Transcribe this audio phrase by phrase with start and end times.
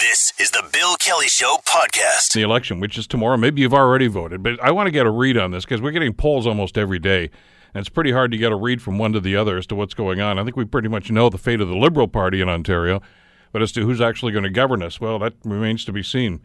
[0.00, 2.32] This is the Bill Kelly Show podcast.
[2.32, 3.36] the election, which is tomorrow.
[3.36, 5.90] Maybe you've already voted, but I want to get a read on this because we're
[5.90, 7.30] getting polls almost every day.
[7.74, 9.74] And it's pretty hard to get a read from one to the other as to
[9.74, 10.38] what's going on.
[10.38, 13.02] I think we pretty much know the fate of the Liberal Party in Ontario,
[13.50, 16.42] but as to who's actually going to govern us, well, that remains to be seen.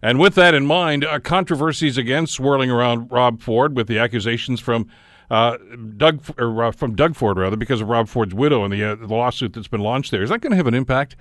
[0.00, 4.60] And with that in mind, uh, controversies again swirling around Rob Ford with the accusations
[4.60, 4.86] from
[5.28, 5.56] uh,
[5.96, 8.94] Doug or uh, from Doug Ford rather because of Rob Ford's widow and the, uh,
[8.94, 10.22] the lawsuit that's been launched there.
[10.22, 11.16] Is that going to have an impact?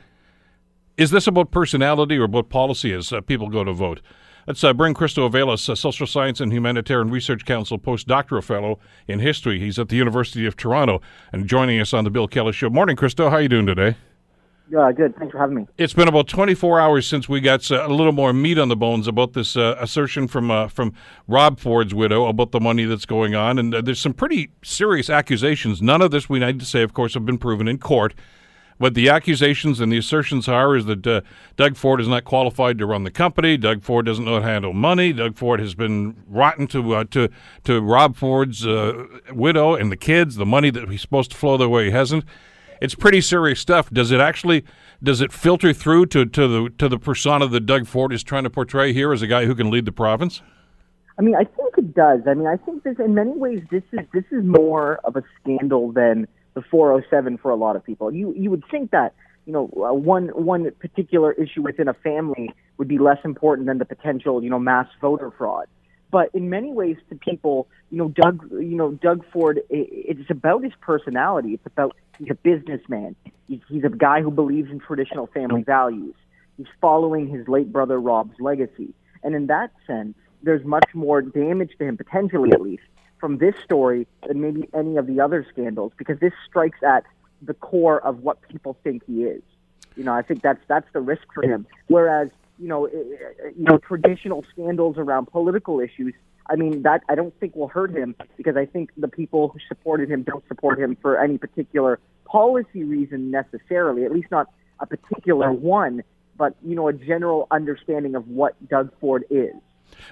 [0.97, 4.01] Is this about personality or about policy as uh, people go to vote?
[4.47, 9.19] Let's uh, bring Christo Aivalis, a Social Science and Humanitarian Research Council postdoctoral fellow in
[9.19, 9.59] history.
[9.59, 12.69] He's at the University of Toronto and joining us on the Bill Kelly Show.
[12.69, 13.29] Morning, Christo.
[13.29, 13.95] How are you doing today?
[14.69, 15.15] Yeah, good.
[15.17, 15.67] Thanks for having me.
[15.77, 18.75] It's been about 24 hours since we got uh, a little more meat on the
[18.75, 20.93] bones about this uh, assertion from uh, from
[21.27, 25.09] Rob Ford's widow about the money that's going on, and uh, there's some pretty serious
[25.09, 25.81] accusations.
[25.81, 28.13] None of this, we need to say, of course, have been proven in court.
[28.81, 31.21] But the accusations and the assertions are is that uh,
[31.55, 33.55] Doug Ford is not qualified to run the company.
[33.55, 35.13] Doug Ford doesn't know how to handle money.
[35.13, 37.29] Doug Ford has been rotten to uh, to
[37.65, 40.35] to Rob Ford's uh, widow and the kids.
[40.35, 42.25] The money that he's supposed to flow their way hasn't.
[42.81, 43.91] It's pretty serious stuff.
[43.91, 44.65] Does it actually
[45.03, 48.45] does it filter through to, to the to the persona that Doug Ford is trying
[48.45, 50.41] to portray here as a guy who can lead the province?
[51.19, 52.21] I mean, I think it does.
[52.25, 55.23] I mean, I think this in many ways this is this is more of a
[55.39, 58.13] scandal than the 407 for a lot of people.
[58.13, 59.13] You you would think that
[59.45, 63.77] you know uh, one one particular issue within a family would be less important than
[63.77, 65.67] the potential you know mass voter fraud.
[66.11, 70.29] But in many ways, to people, you know, Doug, you know, Doug Ford, i it's
[70.29, 71.53] about his personality.
[71.53, 73.15] It's about he's a businessman.
[73.47, 76.13] He's, he's a guy who believes in traditional family values.
[76.57, 78.93] He's following his late brother Rob's legacy,
[79.23, 82.83] and in that sense, there's much more damage to him, potentially at least,
[83.21, 87.05] from this story than maybe any of the other scandals, because this strikes at
[87.41, 89.41] the core of what people think he is.
[89.95, 91.67] You know, I think that's that's the risk for him.
[91.87, 96.13] Whereas, you know, you know, traditional scandals around political issues.
[96.49, 99.59] I mean, that I don't think will hurt him because I think the people who
[99.67, 104.03] supported him don't support him for any particular policy reason necessarily.
[104.03, 104.47] At least not
[104.79, 106.03] a particular one,
[106.37, 109.53] but you know, a general understanding of what Doug Ford is.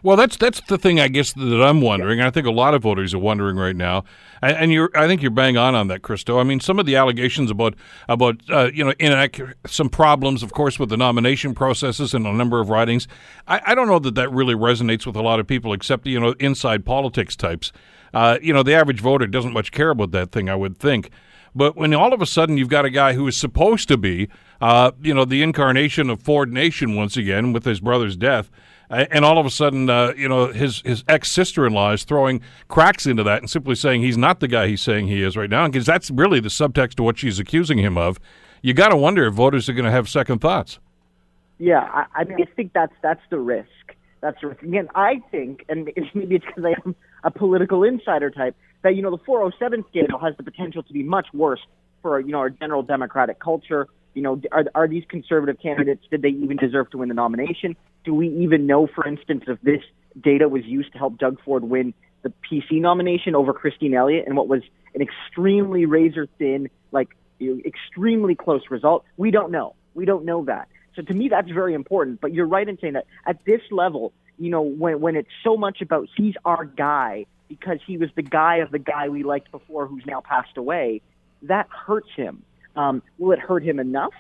[0.04, 2.22] Well, that's that's the thing I guess that I'm wondering.
[2.22, 4.06] I think a lot of voters are wondering right now,
[4.42, 6.40] and, you're I think you're bang on on that, Christo.
[6.40, 7.76] I mean, some of the allegations about
[8.08, 12.34] about uh, you know inaccurate some problems, of course, with the nomination processes and a
[12.34, 13.08] number of ridings.
[13.48, 16.20] I, I don't know that that really resonates with a lot of people, except you
[16.20, 17.72] know inside politics types.
[18.14, 20.50] Uh, you know, the average voter doesn't much care about that thing.
[20.50, 21.12] I would think.
[21.56, 24.30] But when all of a sudden you've got a guy who is supposed to be,
[24.62, 28.52] uh, you know, the incarnation of Ford Nation once again with his brother's death,
[28.90, 32.04] and all of a sudden, uh, you know, his his ex sister in law is
[32.04, 35.38] throwing cracks into that and simply saying he's not the guy he's saying he is
[35.38, 38.20] right now, because that's really the subtext to what she's accusing him of.
[38.62, 40.80] You got to wonder if voters are going to have second thoughts.
[41.60, 43.70] Yeah, I, I mean, I think that's that's the risk.
[44.22, 44.64] That's the risk.
[44.64, 49.02] Again, I think, and maybe it's because I am a political insider type, that you
[49.02, 51.62] know the 407 scandal has the potential to be much worse
[52.02, 53.88] for you know our general democratic culture.
[54.16, 56.04] You know, are are these conservative candidates?
[56.10, 57.76] Did they even deserve to win the nomination?
[58.04, 59.82] Do we even know, for instance, if this
[60.20, 64.36] data was used to help Doug Ford win the PC nomination over Christine Elliott and
[64.36, 64.62] what was
[64.96, 67.10] an extremely razor thin, like
[67.42, 69.06] extremely close result?
[69.18, 69.76] We don't know.
[69.94, 70.68] We don't know that.
[70.96, 72.20] So to me, that's very important.
[72.20, 75.58] But you're right in saying that at this level, you know, when when it's so
[75.58, 79.52] much about he's our guy because he was the guy of the guy we liked
[79.52, 81.02] before who's now passed away,
[81.44, 82.44] that hurts him.
[82.76, 84.14] Um, will it hurt him enough?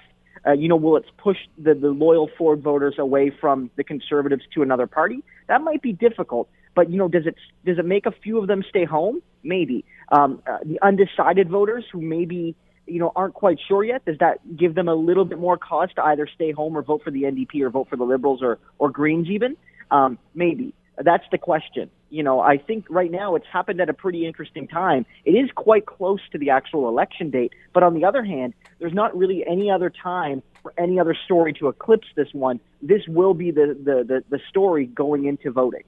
[0.46, 4.44] Uh, you know, will it push the, the loyal Ford voters away from the conservatives
[4.54, 5.24] to another party?
[5.48, 6.50] That might be difficult.
[6.76, 7.36] But you know, does it
[7.66, 9.22] does it make a few of them stay home?
[9.44, 9.86] Maybe.
[10.12, 12.56] Um, uh, the undecided voters who maybe
[12.88, 14.06] you know aren't quite sure yet.
[14.06, 17.02] Does that give them a little bit more cause to either stay home or vote
[17.04, 19.58] for the NDP or vote for the Liberals or or Greens even?
[19.92, 21.90] Um, maybe that's the question.
[22.10, 25.06] You know, I think right now it's happened at a pretty interesting time.
[25.26, 28.94] It is quite close to the actual election date, but on the other hand, there's
[28.94, 32.60] not really any other time for any other story to eclipse this one.
[32.82, 35.84] This will be the the the, the story going into voting.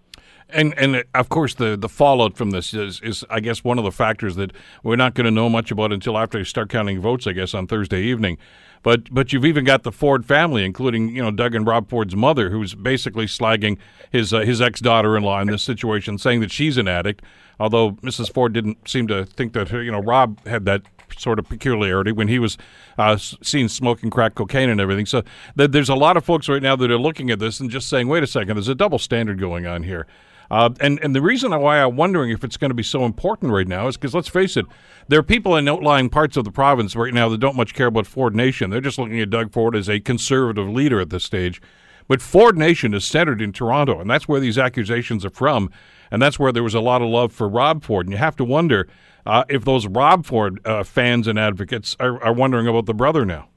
[0.50, 3.78] And and uh, of course the the fallout from this is, is I guess one
[3.78, 4.52] of the factors that
[4.84, 7.54] we're not going to know much about until after they start counting votes I guess
[7.54, 8.38] on Thursday evening.
[8.84, 12.16] But but you've even got the Ford family, including you know Doug and Rob Ford's
[12.16, 13.78] mother, who's basically slagging
[14.12, 17.24] his uh, his ex daughter in law in this situation, saying that she's an addict.
[17.60, 18.34] Although Mrs.
[18.34, 20.82] Ford didn't seem to think that you know Rob had that
[21.18, 22.58] sort of peculiarity when he was
[22.98, 25.06] uh, seen smoking crack cocaine and everything.
[25.06, 25.24] So
[25.58, 27.90] th- there's a lot of folks right now that are looking at this and just
[27.90, 30.08] saying, wait a second, there's a double standard going on here.
[30.52, 33.54] Uh, and and the reason why I'm wondering if it's going to be so important
[33.54, 34.66] right now is because let's face it,
[35.08, 37.88] there are people in outlying parts of the province right now that don't much care
[37.88, 38.70] about Ford Nation.
[38.70, 41.62] They're just looking at Doug Ford as a conservative leader at this stage.
[42.10, 45.72] But Ford Nation is centered in Toronto, and that's where these accusations are from,
[46.12, 48.08] and that's where there was a lot of love for Rob Ford.
[48.08, 48.90] And you have to wonder
[49.26, 53.26] uh, if those Rob Ford uh, fans and advocates are, are wondering about the brother
[53.26, 53.48] now.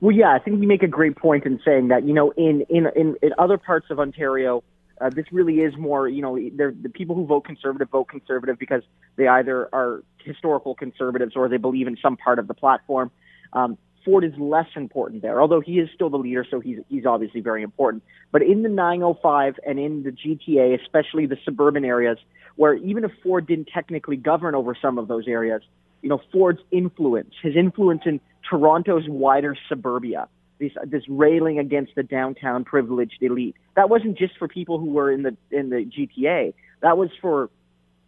[0.00, 2.06] Well, yeah, I think you make a great point in saying that.
[2.06, 4.62] You know, in in in, in other parts of Ontario,
[5.02, 6.08] uh, this really is more.
[6.08, 8.82] You know, the people who vote conservative vote conservative because
[9.16, 13.10] they either are historical conservatives or they believe in some part of the platform.
[13.52, 17.06] Um, Ford is less important there, although he is still the leader, so he's he's
[17.06, 18.02] obviously very important.
[18.30, 22.18] But in the 905 and in the GTA, especially the suburban areas,
[22.56, 25.62] where even if Ford didn't technically govern over some of those areas,
[26.02, 30.28] you know Ford's influence, his influence in Toronto's wider suburbia,
[30.62, 35.10] this this railing against the downtown privileged elite, that wasn't just for people who were
[35.10, 36.54] in the in the GTA.
[36.80, 37.50] That was for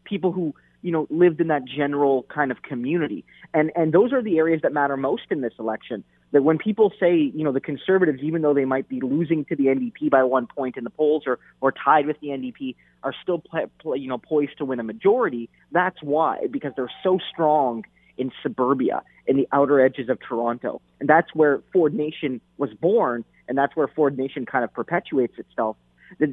[0.04, 0.54] people who
[0.84, 3.24] you know, lived in that general kind of community.
[3.54, 6.04] And and those are the areas that matter most in this election.
[6.32, 9.56] That when people say, you know, the conservatives, even though they might be losing to
[9.56, 13.14] the NDP by one point in the polls or or tied with the NDP, are
[13.22, 15.48] still play, play, you know poised to win a majority.
[15.72, 17.84] That's why because they're so strong
[18.16, 23.24] in suburbia in the outer edges of Toronto, and that's where Ford Nation was born,
[23.48, 25.76] and that's where Ford Nation kind of perpetuates itself.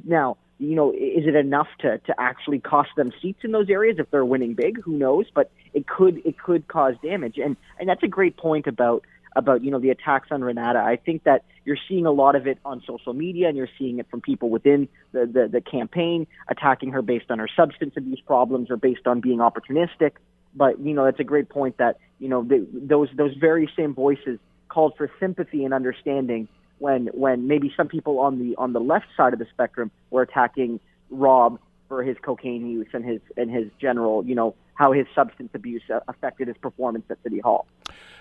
[0.06, 3.98] Now, you know, is it enough to, to actually cost them seats in those areas
[3.98, 4.80] if they're winning big?
[4.84, 5.26] Who knows?
[5.34, 9.04] But it could it could cause damage, and and that's a great point about
[9.36, 10.80] about you know the attacks on Renata.
[10.80, 14.00] I think that you're seeing a lot of it on social media, and you're seeing
[14.00, 18.22] it from people within the the, the campaign attacking her based on her substance abuse
[18.26, 20.12] problems or based on being opportunistic.
[20.56, 23.94] But you know, that's a great point that you know the, those those very same
[23.94, 24.40] voices
[24.70, 26.48] called for sympathy and understanding
[26.80, 30.22] when when maybe some people on the on the left side of the spectrum were
[30.22, 35.06] attacking Rob for his cocaine use and his and his general, you know, how his
[35.14, 37.68] substance abuse uh, affected his performance at City Hall.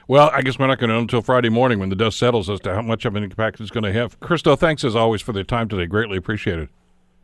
[0.09, 2.51] Well, I guess we're not going to know until Friday morning when the dust settles
[2.51, 4.19] as to how much of an impact it's going to have.
[4.19, 5.87] Christo, thanks as always for the time today.
[5.87, 6.69] Greatly appreciated.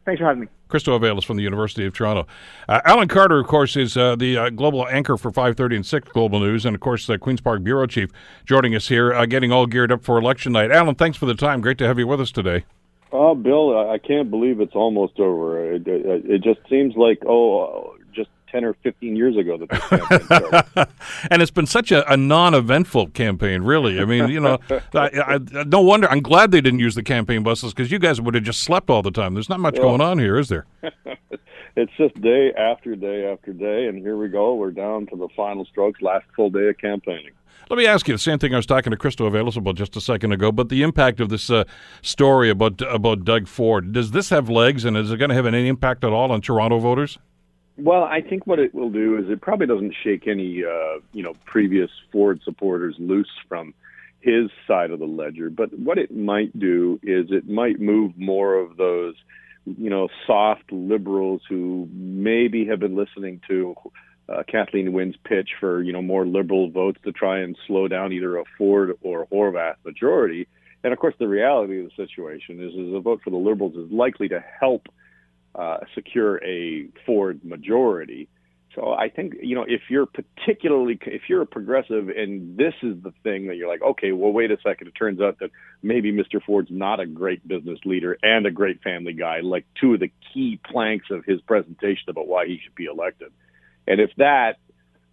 [0.07, 0.49] Thanks for having me.
[0.69, 2.29] Christo Aivalis from the University of Toronto.
[2.69, 6.09] Uh, Alan Carter, of course, is uh, the uh, global anchor for 530 and 6
[6.13, 8.09] Global News, and of course, the Queen's Park Bureau Chief
[8.45, 10.71] joining us here, uh, getting all geared up for election night.
[10.71, 11.61] Alan, thanks for the time.
[11.61, 12.65] Great to have you with us today.
[13.11, 15.73] Oh, Bill, I can't believe it's almost over.
[15.73, 17.96] It, it, it just seems like, oh,
[18.57, 19.81] 10 or 15 years ago that this
[20.79, 20.87] campaign
[21.31, 24.01] and it's been such a, a, non-eventful campaign, really.
[24.01, 24.59] I mean, you know,
[24.95, 26.09] I, I, no wonder.
[26.11, 28.89] I'm glad they didn't use the campaign buses because you guys would have just slept
[28.89, 29.35] all the time.
[29.35, 30.65] There's not much well, going on here, is there?
[31.77, 34.55] it's just day after day after day, and here we go.
[34.55, 37.33] We're down to the final strokes, last full day of campaigning.
[37.69, 39.97] Let me ask you the same thing I was talking to Christo Aivalis about just
[39.97, 41.65] a second ago, but the impact of this uh,
[42.01, 43.93] story about about Doug Ford.
[43.93, 46.41] Does this have legs, and is it going to have any impact at all on
[46.41, 47.19] Toronto voters?
[47.79, 51.23] Well, I think what it will do is it probably doesn't shake any, uh, you
[51.23, 53.75] know, previous Ford supporters loose from
[54.21, 55.51] his side of the ledger.
[55.51, 59.15] But what it might do is it might move more of those,
[59.67, 63.75] you know, soft liberals who maybe have been listening to
[64.29, 68.13] uh, Kathleen Wynne's pitch for, you know, more liberal votes to try and slow down
[68.13, 70.49] either a Ford or Horwath majority.
[70.83, 73.77] And of course, the reality of the situation is, is a vote for the liberals
[73.77, 74.89] is likely to help
[75.59, 78.29] uh, secure a Ford majority.
[78.75, 83.03] So I think you know if you're particularly if you're a progressive and this is
[83.03, 85.51] the thing that you're like, okay, well wait a second, it turns out that
[85.83, 86.43] maybe Mr.
[86.45, 90.13] Ford's not a great business leader and a great family guy, like two of the
[90.33, 93.33] key planks of his presentation about why he should be elected.
[93.89, 94.59] And if that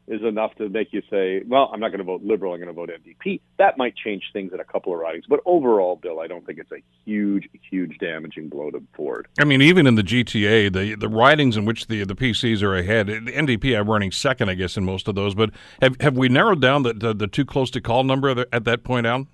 [0.08, 2.68] is enough to make you say, well, I'm not going to vote Liberal, I'm going
[2.68, 3.40] to vote NDP.
[3.58, 5.26] That might change things in a couple of ridings.
[5.28, 9.28] But overall, Bill, I don't think it's a huge, huge damaging blow to Ford.
[9.40, 12.76] I mean, even in the GTA, the the ridings in which the the PCs are
[12.76, 15.36] ahead, the NDP are running second, I guess, in most of those.
[15.36, 18.66] But have have we narrowed down the, the, the too close to call number at
[18.66, 19.28] that point, Alan?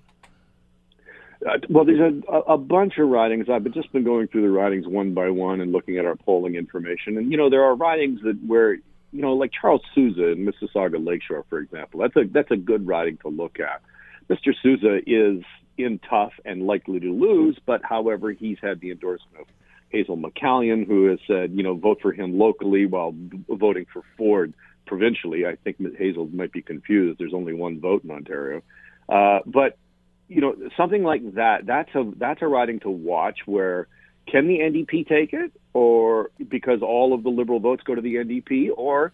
[1.46, 3.46] Uh, well, there's a, a bunch of ridings.
[3.48, 6.54] I've just been going through the ridings one by one and looking at our polling
[6.54, 7.16] information.
[7.16, 8.76] And, you know, there are ridings that where
[9.12, 12.00] you know, like Charles Sousa in Mississauga Lakeshore, for example.
[12.00, 13.82] That's a that's a good riding to look at.
[14.28, 14.54] Mr.
[14.62, 15.42] Sousa is
[15.76, 19.46] in tough and likely to lose, but however, he's had the endorsement of
[19.88, 23.14] Hazel McCallion, who has said, you know, vote for him locally while
[23.48, 24.54] voting for Ford
[24.86, 25.46] provincially.
[25.46, 27.18] I think Hazel might be confused.
[27.18, 28.62] There's only one vote in Ontario,
[29.08, 29.76] uh, but
[30.28, 31.66] you know, something like that.
[31.66, 33.88] That's a that's a riding to watch where
[34.30, 38.16] can the NDP take it, or because all of the Liberal votes go to the
[38.16, 39.12] NDP, or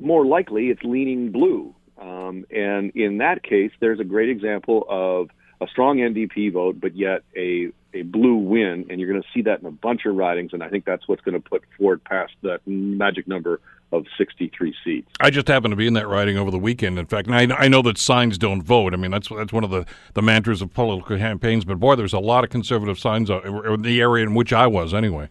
[0.00, 1.74] more likely it's leaning blue?
[2.00, 5.30] Um, and in that case, there's a great example of
[5.60, 9.42] a strong NDP vote, but yet a, a blue win, and you're going to see
[9.42, 12.02] that in a bunch of ridings, and I think that's what's going to put Ford
[12.04, 13.60] past that magic number
[13.94, 15.10] of 63 seats.
[15.20, 16.98] I just happened to be in that riding over the weekend.
[16.98, 18.94] In fact, and I, I know that signs don't vote.
[18.94, 21.64] I mean, that's that's one of the, the mantras of political campaigns.
[21.64, 24.66] But boy, there's a lot of conservative signs uh, in the area in which I
[24.66, 25.28] was, anyway.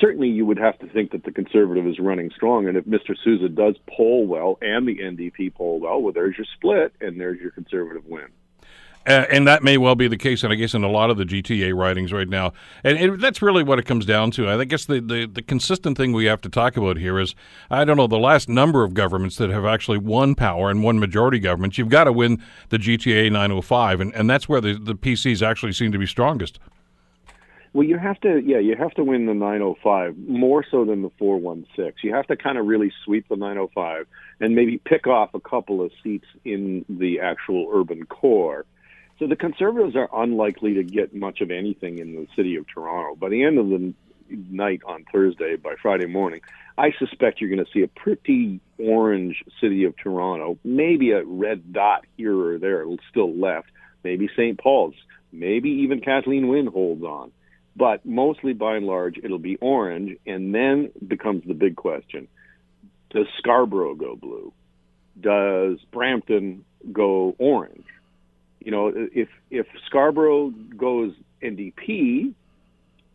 [0.00, 3.16] Certainly, you would have to think that the conservative is running strong, and if Mr.
[3.24, 7.40] Sousa does poll well and the NDP poll well, well, there's your split, and there's
[7.40, 8.28] your conservative win.
[9.06, 11.16] Uh, and that may well be the case, and I guess in a lot of
[11.16, 12.52] the GTA ridings right now,
[12.84, 14.48] and, and that's really what it comes down to.
[14.48, 17.34] I guess the, the, the consistent thing we have to talk about here is,
[17.70, 20.98] I don't know, the last number of governments that have actually won power and won
[20.98, 21.78] majority governments.
[21.78, 25.72] You've got to win the GTA 905, and, and that's where the, the PCs actually
[25.72, 26.58] seem to be strongest.
[27.72, 31.10] Well, you have to, yeah, you have to win the 905 more so than the
[31.18, 31.94] 416.
[32.02, 34.06] You have to kind of really sweep the 905
[34.40, 38.64] and maybe pick off a couple of seats in the actual urban core
[39.18, 43.16] so the Conservatives are unlikely to get much of anything in the city of Toronto.
[43.16, 43.92] By the end of the
[44.30, 46.40] night on Thursday, by Friday morning,
[46.76, 51.72] I suspect you're going to see a pretty orange city of Toronto, maybe a red
[51.72, 53.68] dot here or there still left,
[54.04, 54.58] maybe St.
[54.58, 54.94] Paul's,
[55.32, 57.32] maybe even Kathleen Wynne holds on.
[57.74, 62.28] But mostly by and large, it'll be orange, and then becomes the big question
[63.10, 64.52] Does Scarborough go blue?
[65.20, 67.86] Does Brampton go orange?
[68.68, 72.34] You know, if if Scarborough goes NDP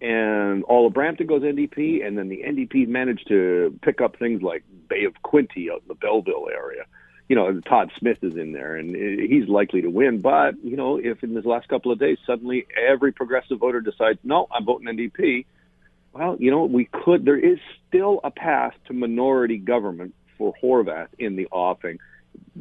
[0.02, 4.42] and all of Brampton goes NDP, and then the NDP managed to pick up things
[4.42, 6.86] like Bay of Quinte out in the Belleville area,
[7.30, 10.22] you know, Todd Smith is in there, and he's likely to win.
[10.22, 14.18] But you know, if in the last couple of days suddenly every progressive voter decides,
[14.24, 15.46] no, I'm voting NDP,
[16.14, 17.26] well, you know, we could.
[17.26, 22.00] There is still a path to minority government for Horwath in the offing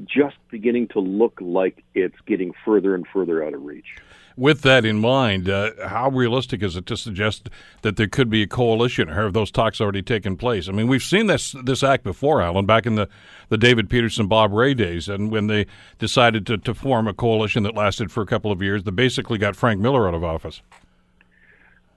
[0.05, 3.97] just beginning to look like it's getting further and further out of reach.
[4.35, 7.50] With that in mind, uh, how realistic is it to suggest
[7.83, 10.71] that there could be a coalition, or have those talks already taken place?
[10.71, 13.11] I mean, we've seen this this act before, Alan, back in the,
[13.50, 15.67] the David Peterson, Bob Rae days, and when they
[15.99, 19.37] decided to, to form a coalition that lasted for a couple of years, that basically
[19.37, 20.62] got Frank Miller out of office.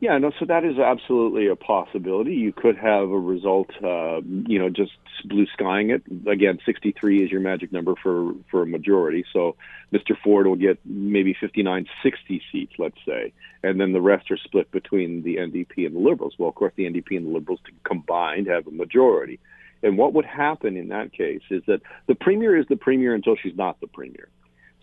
[0.01, 2.33] Yeah, no, so that is absolutely a possibility.
[2.33, 4.91] You could have a result, uh, you know, just
[5.23, 6.03] blue skying it.
[6.27, 9.23] Again, 63 is your magic number for, for a majority.
[9.31, 9.55] So
[9.93, 10.17] Mr.
[10.21, 13.31] Ford will get maybe 59, 60 seats, let's say.
[13.63, 16.35] And then the rest are split between the NDP and the Liberals.
[16.37, 19.39] Well, of course, the NDP and the Liberals combined have a majority.
[19.81, 23.35] And what would happen in that case is that the premier is the premier until
[23.35, 24.27] she's not the premier.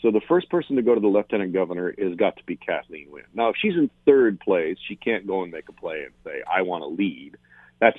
[0.02, 3.06] So the first person to go to the lieutenant governor has got to be Kathleen
[3.10, 3.24] Wynne.
[3.34, 6.42] Now, if she's in third place, she can't go and make a play and say,
[6.50, 7.36] "I want to lead."
[7.78, 7.98] That's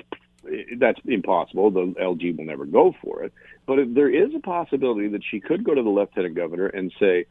[0.77, 1.71] that's impossible.
[1.71, 3.31] The LG will never go for it.
[3.65, 7.25] But there is a possibility that she could go to the lieutenant governor and say,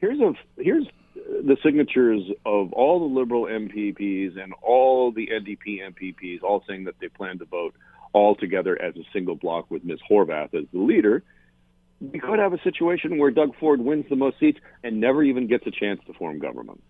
[0.00, 6.42] "Here's a here's the signatures of all the liberal MPPs and all the NDP MPPs,
[6.42, 7.74] all saying that they plan to vote
[8.12, 10.00] all together as a single block with Ms.
[10.10, 11.22] Horwath as the leader."
[12.00, 15.46] We could have a situation where Doug Ford wins the most seats and never even
[15.46, 16.82] gets a chance to form government.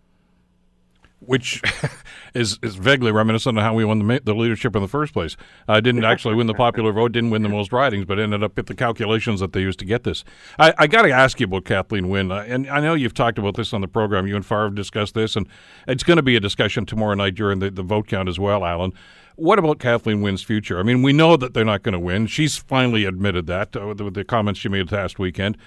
[1.21, 1.63] Which
[2.35, 5.37] is is vaguely reminiscent of how we won the, the leadership in the first place.
[5.67, 8.43] I uh, didn't actually win the popular vote, didn't win the most ridings, but ended
[8.43, 10.25] up with the calculations that they used to get this.
[10.59, 13.39] I, I got to ask you about Kathleen Wynne, uh, and I know you've talked
[13.39, 14.27] about this on the program.
[14.27, 15.49] You and Favre have discussed this, and
[15.89, 18.65] it's going to be a discussion tomorrow night during the, the vote count as well,
[18.65, 18.93] Alan.
[19.37, 20.79] What about Kathleen Wynne's future?
[20.79, 22.27] I mean, we know that they're not going to win.
[22.27, 25.59] She's finally admitted that uh, with the comments she made last weekend.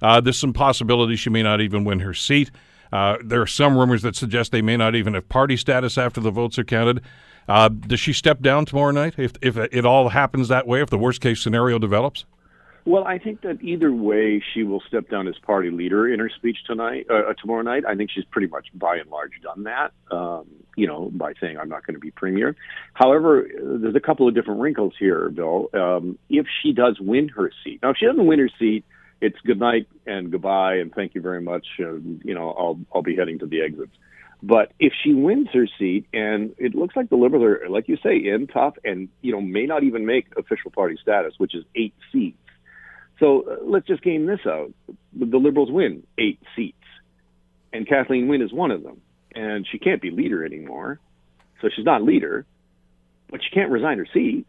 [0.00, 2.50] Uh, there's some possibility she may not even win her seat.
[2.92, 6.20] Uh, there are some rumors that suggest they may not even have party status after
[6.20, 7.02] the votes are counted.
[7.48, 10.82] Uh, does she step down tomorrow night if if it all happens that way?
[10.82, 12.24] If the worst case scenario develops?
[12.86, 16.30] Well, I think that either way, she will step down as party leader in her
[16.30, 17.82] speech tonight, uh, uh, tomorrow night.
[17.84, 19.90] I think she's pretty much, by and large, done that.
[20.12, 22.54] Um, you know, by saying I'm not going to be premier.
[22.94, 25.68] However, there's a couple of different wrinkles here, Bill.
[25.74, 28.84] Um, if she does win her seat, now if she doesn't win her seat,
[29.20, 31.66] it's good night and goodbye and thank you very much.
[31.78, 31.94] Uh,
[32.24, 33.92] you know, I'll I'll be heading to the exits.
[34.42, 37.96] But if she wins her seat, and it looks like the Liberals are, like you
[38.02, 41.64] say, in tough, and you know, may not even make official party status, which is
[41.74, 42.36] eight seats
[43.18, 44.72] so uh, let's just game this out.
[45.14, 46.76] The Liberals win eight seats,
[47.72, 49.00] and Kathleen Wynne is one of them,
[49.34, 51.00] and she can't be leader anymore.
[51.62, 52.44] So she's not leader,
[53.30, 54.46] but she can't resign her seat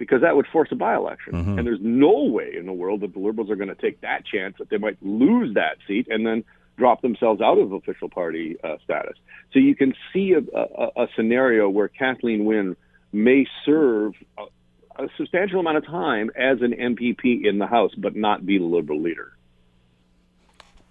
[0.00, 1.34] because that would force a by-election.
[1.34, 1.58] Mm-hmm.
[1.58, 4.24] And there's no way in the world that the Liberals are going to take that
[4.24, 6.42] chance that they might lose that seat and then
[6.76, 9.16] drop themselves out of official party uh, status.
[9.52, 12.76] So you can see a, a, a scenario where Kathleen Wynne
[13.12, 14.14] may serve
[14.96, 18.64] a substantial amount of time as an MPP in the House, but not be the
[18.64, 19.32] Liberal leader.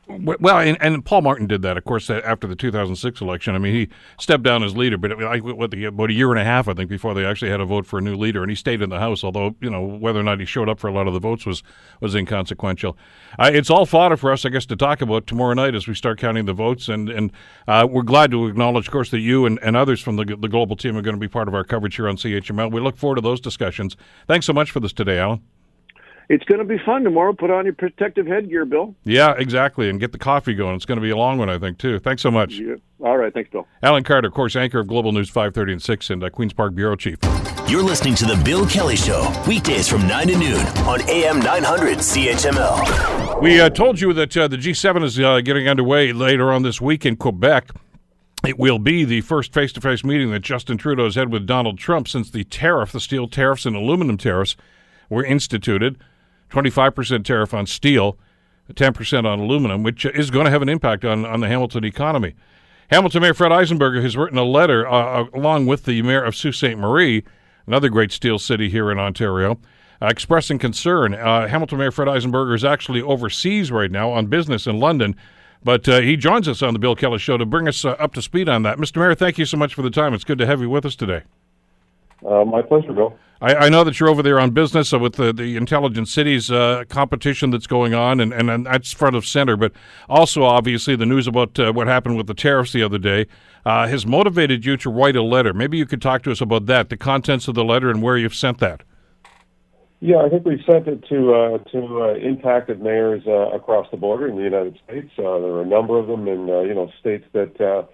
[0.09, 3.53] Well, and, and, Paul Martin did that, of course, after the 2006 election.
[3.53, 3.89] I mean, he
[4.19, 6.73] stepped down as leader, but like what the, about a year and a half, I
[6.73, 8.89] think, before they actually had a vote for a new leader, and he stayed in
[8.89, 9.23] the House.
[9.23, 11.45] Although, you know, whether or not he showed up for a lot of the votes
[11.45, 11.61] was
[12.01, 12.97] was inconsequential.
[13.37, 15.93] Uh, it's all fodder for us, I guess, to talk about tomorrow night as we
[15.93, 17.31] start counting the votes, and and
[17.67, 20.49] uh, we're glad to acknowledge, of course, that you and, and others from the the
[20.49, 22.71] global team are going to be part of our coverage here on CHML.
[22.71, 23.95] We look forward to those discussions.
[24.27, 25.41] Thanks so much for this today, Alan.
[26.29, 27.33] It's going to be fun tomorrow.
[27.33, 28.93] Put on your protective headgear, Bill.
[29.03, 30.75] Yeah, exactly, and get the coffee going.
[30.75, 31.98] It's going to be a long one, I think, too.
[31.98, 32.53] Thanks so much.
[32.53, 32.75] Yeah.
[33.00, 33.65] All right, thanks, Bill.
[33.81, 36.75] Alan Carter, of course, anchor of Global News 530 and 6 and uh, Queen's Park
[36.75, 37.17] Bureau Chief.
[37.67, 41.98] You're listening to The Bill Kelly Show, weekdays from 9 to noon on AM 900
[41.98, 43.41] CHML.
[43.41, 46.79] We uh, told you that uh, the G7 is uh, getting underway later on this
[46.79, 47.69] week in Quebec.
[48.45, 51.48] It will be the first face to face meeting that Justin Trudeau has had with
[51.48, 54.55] Donald Trump since the tariff, the steel tariffs and aluminum tariffs,
[55.09, 55.98] were instituted.
[56.50, 58.18] 25% tariff on steel,
[58.74, 62.36] 10% on aluminum, which is going to have an impact on, on the Hamilton economy.
[62.89, 66.36] Hamilton Mayor Fred Eisenberger has written a letter uh, uh, along with the mayor of
[66.36, 66.75] Sault Ste.
[66.75, 67.24] Marie,
[67.68, 69.60] another great steel city here in Ontario,
[70.01, 71.13] uh, expressing concern.
[71.13, 75.15] Uh, Hamilton Mayor Fred Eisenberger is actually overseas right now on business in London,
[75.63, 78.13] but uh, he joins us on the Bill Kelly Show to bring us uh, up
[78.15, 78.79] to speed on that.
[78.79, 78.98] Mr.
[78.98, 80.15] Mayor, thank you so much for the time.
[80.15, 81.22] It's good to have you with us today.
[82.24, 83.15] my pleasure, Bill.
[83.41, 86.51] I, I, know that you're over there on business uh, with the, the Intelligent Cities
[86.51, 89.55] uh, competition that's going on, and, and, and, that's front of center.
[89.55, 89.72] But
[90.10, 93.27] also, obviously, the news about uh, what happened with the tariffs the other day
[93.65, 95.53] uh, has motivated you to write a letter.
[95.53, 98.17] Maybe you could talk to us about that, the contents of the letter, and where
[98.17, 98.84] you've sent that.
[100.01, 104.27] Yeah, I think we've sent it to uh, to uh, impacted mayors across the border
[104.27, 105.12] in the United States.
[105.17, 107.88] there are a number of them in you know states that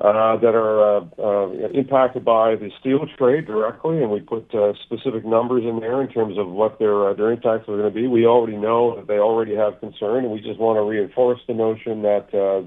[0.00, 4.72] uh, that are uh, uh, impacted by the steel trade directly, and we put uh,
[4.84, 7.90] specific numbers in there in terms of what their uh, their impacts are going to
[7.90, 8.06] be.
[8.06, 11.52] We already know that they already have concern, and we just want to reinforce the
[11.52, 12.64] notion that uh,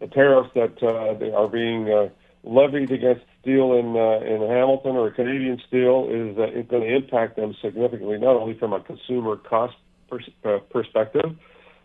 [0.00, 2.08] the tariffs that uh, they are being uh,
[2.44, 7.36] levied against steel in uh, in Hamilton or Canadian steel is uh, going to impact
[7.36, 9.74] them significantly, not only from a consumer cost
[10.08, 11.36] pers- uh, perspective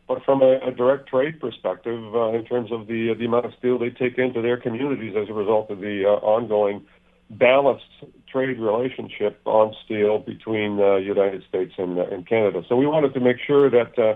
[0.07, 3.53] but from a, a direct trade perspective, uh, in terms of the the amount of
[3.57, 6.85] steel they take into their communities as a result of the uh, ongoing
[7.29, 7.85] balanced
[8.31, 12.61] trade relationship on steel between the uh, United States and, uh, and Canada.
[12.69, 14.15] So we wanted to make sure that uh,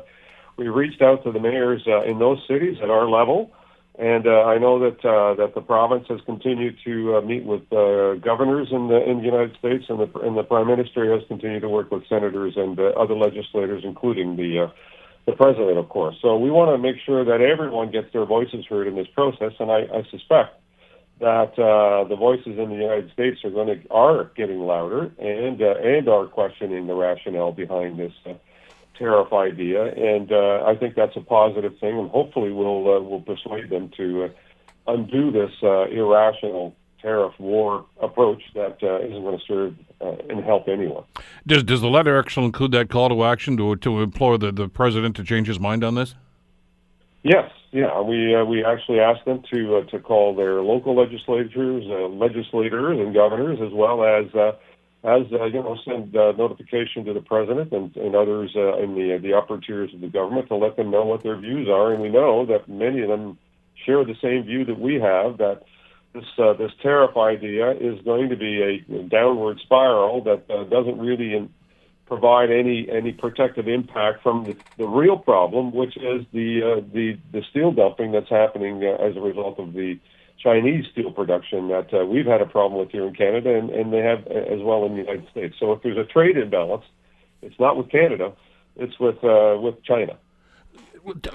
[0.57, 3.51] we reached out to the mayors uh, in those cities at our level.
[3.97, 7.63] And uh, I know that uh, that the province has continued to uh, meet with
[7.73, 11.27] uh, governors in the in the United States, and the and the prime minister has
[11.27, 14.67] continued to work with senators and uh, other legislators, including the uh,
[15.29, 16.15] the president, of course.
[16.21, 19.53] So we want to make sure that everyone gets their voices heard in this process,
[19.59, 20.59] and I, I suspect
[21.19, 25.61] that uh, the voices in the United States are going to are getting louder and
[25.61, 28.33] uh, and are questioning the rationale behind this uh,
[28.97, 33.21] tariff idea, and uh, I think that's a positive thing, and hopefully we'll uh, we'll
[33.21, 34.29] persuade them to uh,
[34.93, 40.43] undo this uh, irrational tariff war approach that uh, not going to serve uh, and
[40.43, 41.03] help anyone.
[41.45, 44.67] Does does the letter actually include that call to action to to implore the, the
[44.67, 46.15] president to change his mind on this?
[47.23, 51.83] Yes, yeah, we uh, we actually asked them to uh, to call their local legislatures,
[51.87, 54.53] uh, legislators, and governors, as well as uh,
[55.03, 58.95] as uh, you know, send uh, notification to the president and, and others uh, in
[58.95, 61.93] the the upper tiers of the government to let them know what their views are.
[61.93, 63.37] And we know that many of them
[63.85, 65.63] share the same view that we have that
[66.13, 70.99] this uh, this tariff idea is going to be a downward spiral that uh, doesn't
[70.99, 71.53] really in,
[72.07, 77.17] provide any any protective impact from the, the real problem, which is the uh, the
[77.31, 79.99] the steel dumping that's happening uh, as a result of the
[80.41, 83.93] Chinese steel production that uh, we've had a problem with here in Canada, and, and
[83.93, 85.55] they have as well in the United States.
[85.59, 86.85] So if there's a trade imbalance,
[87.41, 88.33] it's not with Canada,
[88.77, 90.17] it's with uh, with China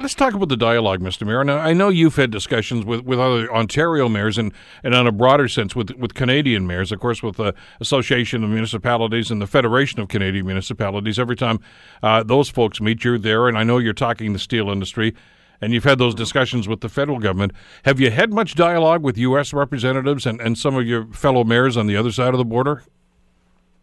[0.01, 1.27] let's talk about the dialogue, Mr.
[1.27, 1.45] Mayor.
[1.45, 4.53] Now, I know you've had discussions with, with other Ontario mayors and,
[4.83, 8.51] and on a broader sense with, with Canadian mayors, of course, with the Association of
[8.51, 11.19] Municipalities and the Federation of Canadian Municipalities.
[11.19, 11.61] Every time
[12.03, 15.15] uh, those folks meet, you're there, and I know you're talking the steel industry,
[15.61, 17.53] and you've had those discussions with the federal government.
[17.85, 19.53] Have you had much dialogue with U.S.
[19.53, 22.83] representatives and, and some of your fellow mayors on the other side of the border?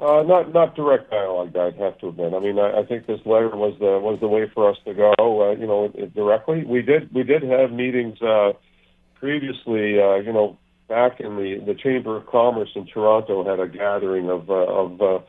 [0.02, 1.56] Uh, not not direct dialogue.
[1.56, 2.34] I'd have to admit.
[2.34, 4.96] I mean, I, I think this letter was the was the way for us to
[4.96, 5.14] go.
[5.20, 6.64] Uh, you know, directly.
[6.66, 8.54] We did we did have meetings uh,
[9.20, 10.02] previously.
[10.02, 10.58] Uh, you know,
[10.90, 15.02] back in the the Chamber of Commerce in Toronto had a gathering of uh, of
[15.02, 15.20] uh,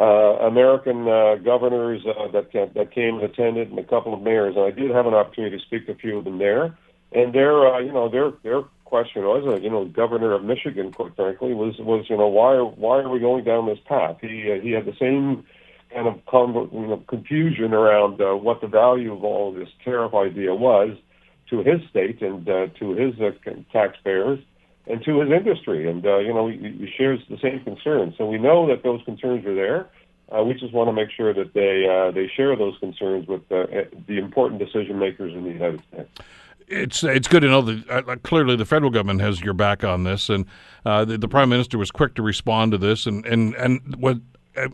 [0.00, 4.54] uh, American uh, governors uh, that that came and attended, and a couple of mayors.
[4.56, 6.78] And I did have an opportunity to speak to a few of them there.
[7.10, 10.92] And their uh, you know their their question was, uh, you know, governor of Michigan,
[10.92, 14.16] quite frankly, was was you know why why are we going down this path?
[14.20, 15.44] He uh, he had the same
[15.92, 19.68] kind of con- you know, confusion around uh, what the value of all of this
[19.84, 20.96] tariff idea was
[21.50, 23.30] to his state and uh, to his uh,
[23.72, 24.38] taxpayers
[24.86, 25.88] and to his industry.
[25.88, 28.14] And uh, you know, he, he shares the same concerns.
[28.16, 29.88] So we know that those concerns are there.
[30.34, 33.42] Uh, we just want to make sure that they uh, they share those concerns with
[33.52, 33.66] uh,
[34.08, 36.10] the important decision makers in the United States.
[36.68, 40.02] It's it's good to know that uh, clearly the federal government has your back on
[40.02, 40.46] this, and
[40.84, 43.06] uh, the, the, prime minister was quick to respond to this.
[43.06, 44.18] And and and what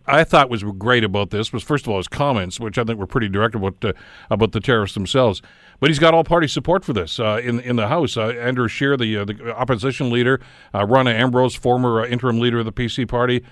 [0.07, 2.99] I thought was great about this was first of all his comments, which I think
[2.99, 3.93] were pretty direct about uh,
[4.31, 5.43] about the tariffs themselves.
[5.81, 8.17] But he's got all party support for this uh, in in the House.
[8.17, 10.41] Uh, Andrew Scheer, the uh, the opposition leader,
[10.75, 13.45] uh, Rona Ambrose, former uh, interim leader of the PC party,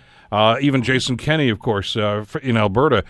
[0.61, 3.05] even Jason Kenney, of course, in Alberta,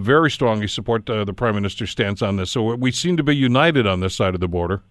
[0.00, 2.50] very strongly support the prime minister's stance on this.
[2.50, 4.82] So we seem to be united on this side of the border.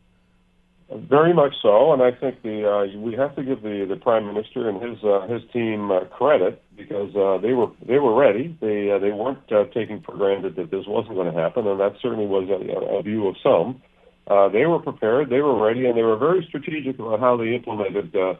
[0.95, 4.27] Very much so, and I think the uh, we have to give the, the prime
[4.27, 8.55] minister and his uh, his team uh, credit because uh, they were they were ready.
[8.61, 11.79] They uh, they weren't uh, taking for granted that this wasn't going to happen, and
[11.79, 13.81] that certainly was a, a view of some.
[14.27, 17.55] Uh, they were prepared, they were ready, and they were very strategic about how they
[17.55, 18.35] implemented uh,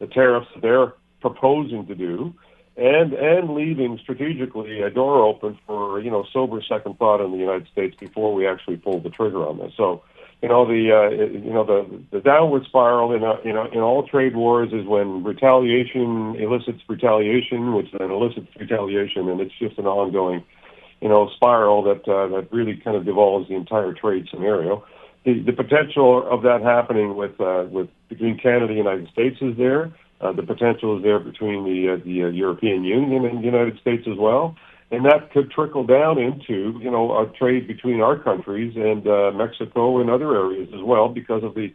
[0.00, 2.34] the tariffs they're proposing to do,
[2.78, 7.38] and and leaving strategically a door open for you know sober second thought in the
[7.38, 9.72] United States before we actually pull the trigger on this.
[9.76, 10.02] So
[10.42, 13.80] you know the uh, you know the the downward spiral in a, you know in
[13.80, 19.76] all trade wars is when retaliation elicits retaliation, which then elicits retaliation, and it's just
[19.78, 20.44] an ongoing
[21.00, 24.84] you know spiral that uh, that really kind of devolves the entire trade scenario.
[25.24, 29.38] The, the potential of that happening with uh, with between Canada and the United States
[29.40, 29.92] is there.
[30.20, 33.78] Uh, the potential is there between the uh, the uh, European Union and the United
[33.80, 34.56] States as well
[34.90, 39.30] and that could trickle down into you know a trade between our countries and uh,
[39.32, 41.72] Mexico and other areas as well because of the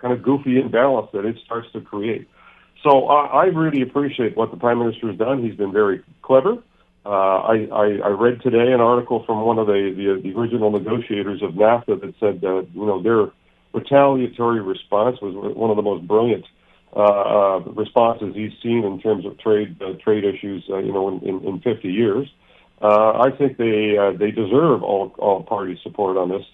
[0.00, 2.28] kind of goofy imbalance that it starts to create.
[2.82, 5.42] So uh, I really appreciate what the prime minister has done.
[5.42, 6.56] He's been very clever.
[7.04, 10.70] Uh, I, I, I read today an article from one of the, the, the original
[10.70, 13.30] negotiators of NAFTA that said uh, you know their
[13.72, 16.44] retaliatory response was one of the most brilliant
[16.94, 21.08] uh, uh, responses he's seen in terms of trade uh, trade issues, uh, you know,
[21.08, 22.28] in, in, in 50 years.
[22.82, 26.44] Uh, I think they uh, they deserve all all party support on this,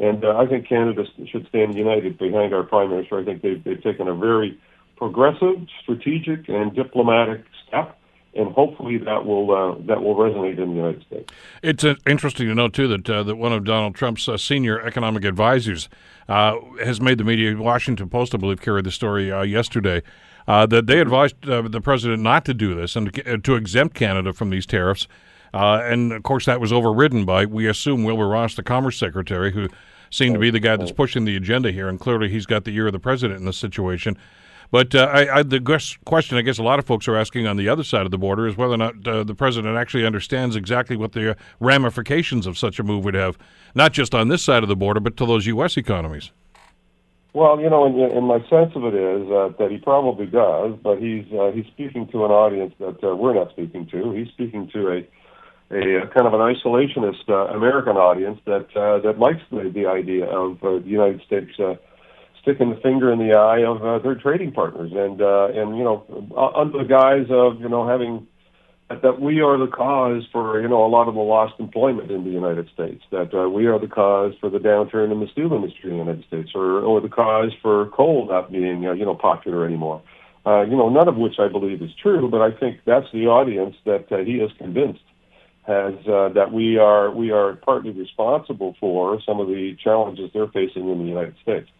[0.00, 3.20] and uh, I think Canada should stand united behind our prime minister.
[3.20, 4.58] I think they've they've taken a very
[4.96, 7.98] progressive, strategic, and diplomatic step
[8.36, 11.32] and hopefully that will uh, that will resonate in the United States.
[11.62, 14.80] It's uh, interesting to note too that uh, that one of Donald Trump's uh, senior
[14.80, 15.88] economic advisors
[16.28, 17.56] uh, has made the media.
[17.56, 20.02] Washington Post, I believe, carried the story uh, yesterday.
[20.46, 24.50] that they advised the president not to do this and to, to exempt Canada from
[24.50, 25.08] these tariffs
[25.54, 29.52] uh, and of course, that was overridden by, we assume, Wilbur Ross, the Commerce Secretary,
[29.52, 29.68] who
[30.10, 31.88] seemed to be the guy that's pushing the agenda here.
[31.88, 34.18] And clearly, he's got the ear of the president in this situation.
[34.70, 35.60] But uh, I, I, the
[36.04, 38.18] question I guess a lot of folks are asking on the other side of the
[38.18, 42.58] border is whether or not uh, the president actually understands exactly what the ramifications of
[42.58, 43.38] such a move would have,
[43.74, 45.76] not just on this side of the border, but to those U.S.
[45.76, 46.30] economies.
[47.34, 51.00] Well, you know, and, my sense of it is uh, that he probably does, but
[51.00, 54.12] he's uh, he's speaking to an audience that uh, we're not speaking to.
[54.12, 55.08] He's speaking to a
[55.70, 59.86] a, a kind of an isolationist uh, American audience that uh, that likes the, the
[59.86, 61.74] idea of uh, the United States uh,
[62.44, 65.82] sticking the finger in the eye of uh, their trading partners, and uh, and you
[65.82, 66.04] know
[66.36, 68.26] uh, under the guise of you know having
[68.90, 72.22] that we are the cause for you know a lot of the lost employment in
[72.24, 75.52] the United States, that uh, we are the cause for the downturn in the steel
[75.52, 79.04] industry in the United States, or or the cause for coal not being uh, you
[79.04, 80.02] know popular anymore.
[80.46, 83.28] Uh, you know, none of which I believe is true, but I think that's the
[83.28, 85.00] audience that uh, he has convinced
[85.66, 90.48] has uh, that we are we are partly responsible for some of the challenges they're
[90.48, 91.70] facing in the United States.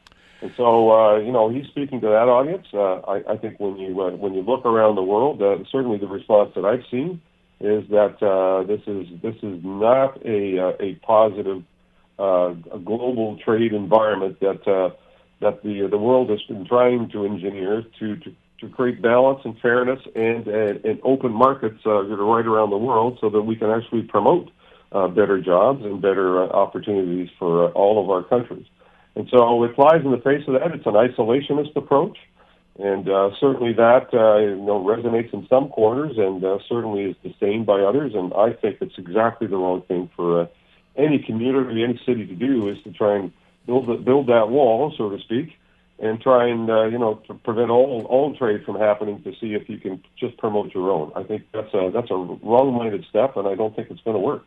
[0.42, 2.66] And so, uh, you know, he's speaking to that audience.
[2.72, 5.98] Uh, I, I think when you uh, when you look around the world, uh, certainly
[5.98, 7.22] the response that I've seen
[7.60, 11.62] is that uh, this is this is not a uh, a positive
[12.18, 14.94] uh, a global trade environment that uh,
[15.40, 19.58] that the the world has been trying to engineer to to to create balance and
[19.60, 23.70] fairness and, and, and open markets uh, right around the world so that we can
[23.70, 24.50] actually promote
[24.92, 28.66] uh, better jobs and better uh, opportunities for uh, all of our countries.
[29.16, 30.72] And so it flies in the face of that.
[30.72, 32.18] It's an isolationist approach.
[32.78, 37.16] And uh, certainly that uh, you know, resonates in some corners and uh, certainly is
[37.22, 38.14] disdained by others.
[38.14, 40.46] And I think it's exactly the wrong thing for uh,
[40.96, 43.32] any community, any city to do is to try and
[43.66, 45.52] build, build that wall, so to speak,
[45.98, 49.54] and try and uh, you know to prevent all all trade from happening to see
[49.54, 51.12] if you can just promote your own.
[51.14, 54.20] I think that's a that's a wrong-minded step, and I don't think it's going to
[54.20, 54.44] work.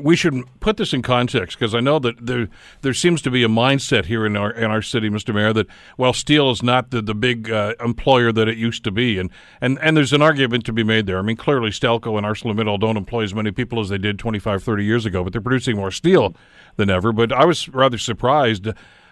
[0.00, 2.48] We should put this in context because I know that there
[2.82, 5.34] there seems to be a mindset here in our in our city, Mr.
[5.34, 8.90] Mayor, that well, steel is not the the big uh, employer that it used to
[8.90, 9.30] be, and,
[9.60, 11.18] and and there's an argument to be made there.
[11.18, 14.62] I mean, clearly Stelco and ArcelorMittal don't employ as many people as they did 25,
[14.62, 16.34] 30 years ago, but they're producing more steel
[16.76, 17.12] than ever.
[17.12, 18.68] But I was rather surprised.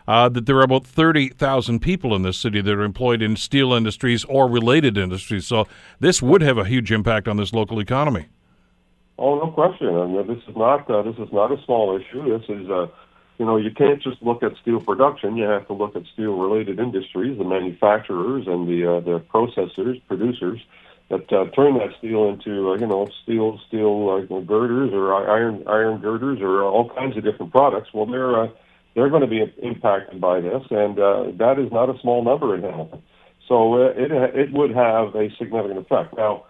[0.09, 3.72] Uh, that there are about 30,000 people in this city that are employed in steel
[3.72, 5.49] industries or related industries.
[5.49, 5.66] So
[5.99, 8.29] this would have a huge impact on this local economy.
[9.19, 9.89] Oh, no question.
[9.89, 12.39] I mean, this is not uh, this is not a small issue.
[12.39, 12.87] This is a uh,
[13.39, 15.37] you know, you can't just look at steel production.
[15.37, 20.61] You have to look at steel-related industries, the manufacturers and the uh, the processors, producers
[21.11, 25.65] that uh, turn that steel into uh, you know steel steel uh, girders or iron
[25.67, 27.91] iron girders or all kinds of different products.
[27.93, 28.49] Well, they're uh,
[28.95, 32.55] they're going to be impacted by this, and uh, that is not a small number
[32.55, 33.03] in Hamilton.
[33.49, 36.17] So uh, it it would have a significant effect.
[36.17, 36.47] Now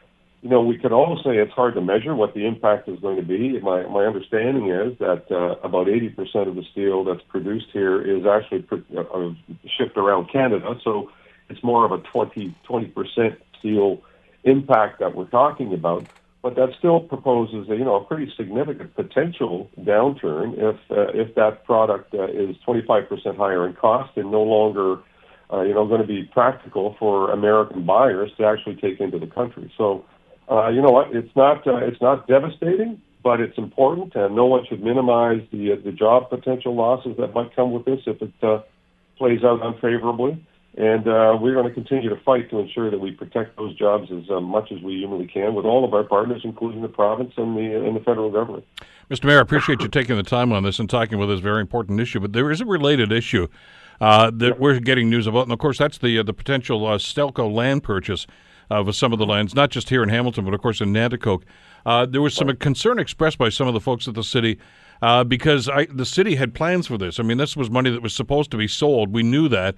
[0.47, 3.17] you know, we could all say it's hard to measure what the impact is going
[3.17, 3.59] to be.
[3.59, 6.15] My my understanding is that uh, about 80%
[6.47, 9.31] of the steel that's produced here is actually uh, uh,
[9.77, 11.11] shipped around Canada, so
[11.49, 14.03] it's more of a 20 20% steel
[14.45, 16.07] impact that we're talking about.
[16.43, 21.35] But that still proposes, a, you know, a pretty significant potential downturn if uh, if
[21.35, 24.99] that product uh, is 25% higher in cost and no longer,
[25.53, 29.27] uh, you know, going to be practical for American buyers to actually take into the
[29.27, 29.73] country.
[29.77, 30.05] So
[30.51, 31.15] uh, you know what?
[31.15, 35.73] It's not uh, it's not devastating, but it's important, and no one should minimize the
[35.73, 38.61] uh, the job potential losses that might come with this if it uh,
[39.19, 40.45] plays out unfavorably.
[40.79, 44.13] And uh, we're going to continue to fight to ensure that we protect those jobs
[44.13, 47.33] as uh, much as we humanly can with all of our partners, including the province
[47.39, 48.65] and the and the federal government.
[49.11, 49.25] Mr.
[49.25, 51.99] Mayor, I appreciate you taking the time on this and talking with this very important
[51.99, 52.21] issue.
[52.21, 53.49] But there is a related issue
[54.01, 56.99] uh, that we're getting news about, and of course, that's the uh, the potential uh,
[56.99, 58.27] Stelco land purchase
[58.71, 61.43] of some of the lands, not just here in Hamilton, but of course in Nanticoke.
[61.85, 64.59] Uh, there was some concern expressed by some of the folks at the city
[65.03, 67.21] uh, because I, the city had plans for this.
[67.21, 69.13] I mean, this was money that was supposed to be sold.
[69.13, 69.75] We knew that.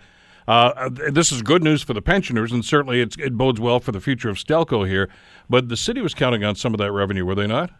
[0.46, 4.00] Uh, this is good news for the pensioners, and certainly it bodes well for the
[4.00, 5.10] future of Stelco here.
[5.50, 7.70] But the city was counting on some of that revenue, were they not?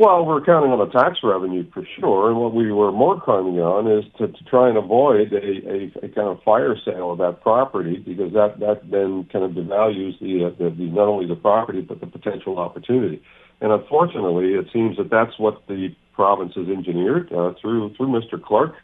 [0.00, 3.60] Well, we're counting on the tax revenue for sure, and what we were more counting
[3.60, 7.18] on is to, to try and avoid a, a, a kind of fire sale of
[7.18, 11.36] that property because that, that then kind of devalues the, the, the not only the
[11.36, 13.22] property but the potential opportunity.
[13.60, 18.42] And unfortunately, it seems that that's what the province has engineered uh, through through Mr.
[18.42, 18.76] Clark,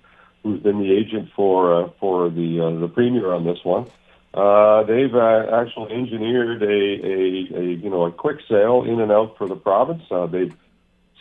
[0.42, 3.88] who's been the agent for uh, for the uh, the premier on this one.
[4.34, 9.10] Uh, they've uh, actually engineered a, a, a you know a quick sale in and
[9.10, 10.02] out for the province.
[10.10, 10.52] Uh, they've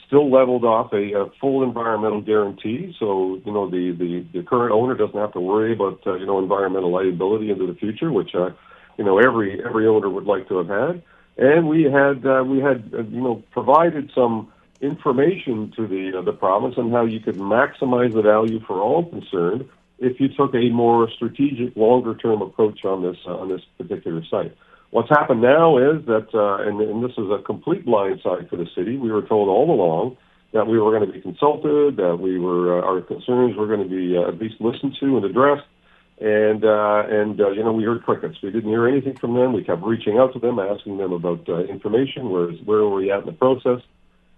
[0.08, 2.96] still leveled off a, a full environmental guarantee.
[3.00, 6.26] So, you know, the, the, the current owner doesn't have to worry about, uh, you
[6.26, 8.50] know, environmental liability into the future, which, uh,
[8.98, 11.04] you know, every, every owner would like to have had.
[11.38, 16.22] And we had, uh, we had, uh, you know, provided some information to the, uh,
[16.22, 19.68] the province on how you could maximize the value for all concerned
[20.00, 24.24] if you took a more strategic, longer term approach on this, uh, on this particular
[24.30, 24.56] site.
[24.96, 28.66] What's happened now is that, uh, and, and this is a complete blindside for the
[28.74, 28.96] city.
[28.96, 30.16] We were told all along
[30.54, 33.84] that we were going to be consulted, that we were uh, our concerns were going
[33.84, 35.68] to be uh, at least listened to and addressed.
[36.22, 38.38] And uh, and uh, you know we heard crickets.
[38.42, 39.52] We didn't hear anything from them.
[39.52, 42.30] We kept reaching out to them, asking them about uh, information.
[42.30, 43.82] Where where were we at in the process?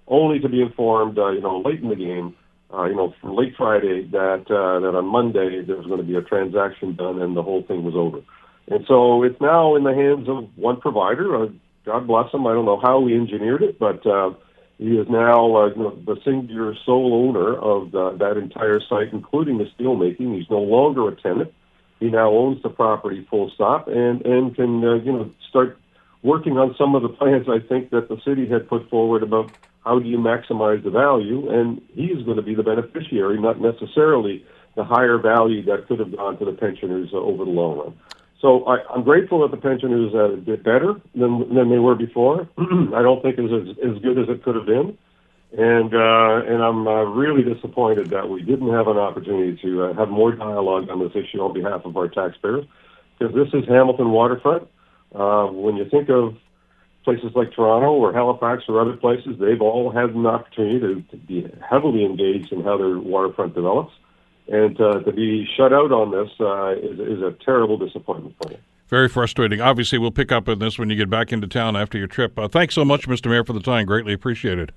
[0.07, 2.35] Only to be informed, uh, you know, late in the game,
[2.73, 6.07] uh, you know, from late Friday that uh, that on Monday there was going to
[6.07, 8.23] be a transaction done and the whole thing was over.
[8.69, 11.43] And so it's now in the hands of one provider.
[11.43, 11.47] Uh,
[11.85, 12.45] God bless him.
[12.45, 14.31] I don't know how he engineered it, but uh,
[14.77, 19.65] he is now uh, the singular sole owner of the, that entire site, including the
[19.77, 20.35] steelmaking.
[20.35, 21.53] He's no longer a tenant.
[21.99, 25.79] He now owns the property full stop and, and can uh, you know start
[26.21, 29.51] working on some of the plans I think that the city had put forward about
[29.83, 33.61] how do you maximize the value, and he is going to be the beneficiary, not
[33.61, 37.93] necessarily the higher value that could have gone to the pensioners over the long run.
[38.41, 42.47] So I, I'm grateful that the pensioners uh, did better than than they were before.
[42.57, 44.97] I don't think it was as, as good as it could have been,
[45.57, 49.93] and uh, and I'm uh, really disappointed that we didn't have an opportunity to uh,
[49.95, 52.65] have more dialogue on this issue on behalf of our taxpayers,
[53.17, 54.67] because this is Hamilton waterfront.
[55.15, 56.37] Uh, when you think of
[57.03, 61.17] places like Toronto or Halifax or other places, they've all had an opportunity to, to
[61.17, 63.93] be heavily engaged in how their waterfront develops.
[64.49, 68.49] And uh, to be shut out on this uh, is, is a terrible disappointment for
[68.49, 68.57] me.
[68.87, 69.59] Very frustrating.
[69.59, 72.39] Obviously, we'll pick up on this when you get back into town after your trip.
[72.39, 73.29] Uh, thanks so much, Mr.
[73.29, 73.85] Mayor, for the time.
[73.85, 74.71] Greatly appreciated.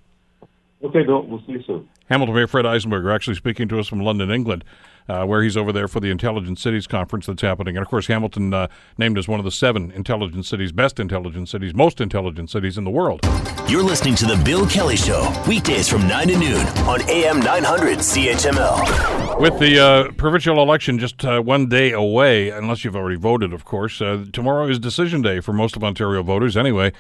[0.83, 1.23] Okay, Bill.
[1.27, 1.89] We'll see you soon.
[2.09, 4.65] Hamilton Mayor Fred Eisenberger actually speaking to us from London, England,
[5.09, 7.77] uh, where he's over there for the Intelligent Cities Conference that's happening.
[7.77, 11.51] And of course, Hamilton uh, named as one of the seven intelligent cities, best intelligent
[11.51, 13.21] cities, most intelligent cities in the world.
[13.69, 17.99] You're listening to The Bill Kelly Show, weekdays from 9 to noon on AM 900
[17.99, 19.39] CHML.
[19.39, 23.67] With the uh, provincial election just uh, one day away, unless you've already voted, of
[23.67, 26.93] course, uh, tomorrow is decision day for most of Ontario voters anyway.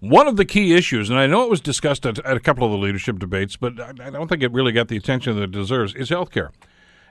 [0.00, 2.64] One of the key issues, and I know it was discussed at, at a couple
[2.64, 5.42] of the leadership debates, but I, I don't think it really got the attention that
[5.42, 6.50] it deserves, is health care.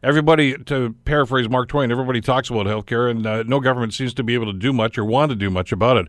[0.03, 4.13] Everybody, to paraphrase Mark Twain, everybody talks about health care, and uh, no government seems
[4.13, 6.07] to be able to do much or want to do much about it.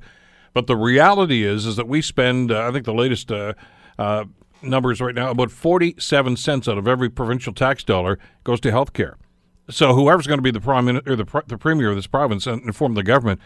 [0.52, 3.54] But the reality is, is that we spend, uh, I think the latest uh,
[3.98, 4.24] uh,
[4.62, 8.92] numbers right now, about 47 cents out of every provincial tax dollar goes to health
[8.92, 9.16] care.
[9.70, 12.62] So whoever's going to be the prime or the, the premier of this province and
[12.62, 13.40] inform the government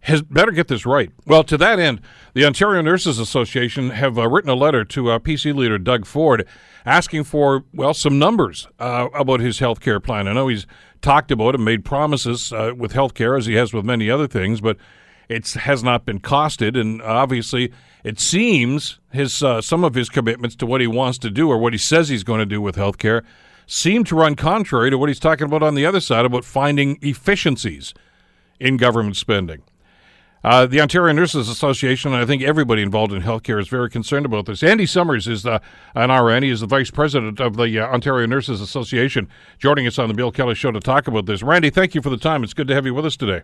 [0.00, 1.10] has better get this right.
[1.26, 2.00] Well, to that end,
[2.34, 6.46] the Ontario Nurses Association have uh, written a letter to uh, PC leader Doug Ford
[6.86, 10.28] asking for, well, some numbers uh, about his health care plan.
[10.28, 10.66] I know he's
[11.02, 14.26] talked about and made promises uh, with health care, as he has with many other
[14.26, 14.76] things, but
[15.28, 16.78] it has not been costed.
[16.78, 17.72] And obviously,
[18.04, 21.58] it seems his uh, some of his commitments to what he wants to do or
[21.58, 23.22] what he says he's going to do with health care
[23.66, 26.98] seem to run contrary to what he's talking about on the other side about finding
[27.02, 27.92] efficiencies
[28.58, 29.62] in government spending.
[30.44, 34.24] Uh, the Ontario Nurses Association, and I think everybody involved in healthcare is very concerned
[34.24, 34.62] about this.
[34.62, 35.58] Andy Summers is uh,
[35.96, 36.44] an RN.
[36.44, 40.14] He is the vice president of the uh, Ontario Nurses Association, joining us on the
[40.14, 41.42] Bill Kelly Show to talk about this.
[41.42, 42.44] Randy, thank you for the time.
[42.44, 43.42] It's good to have you with us today.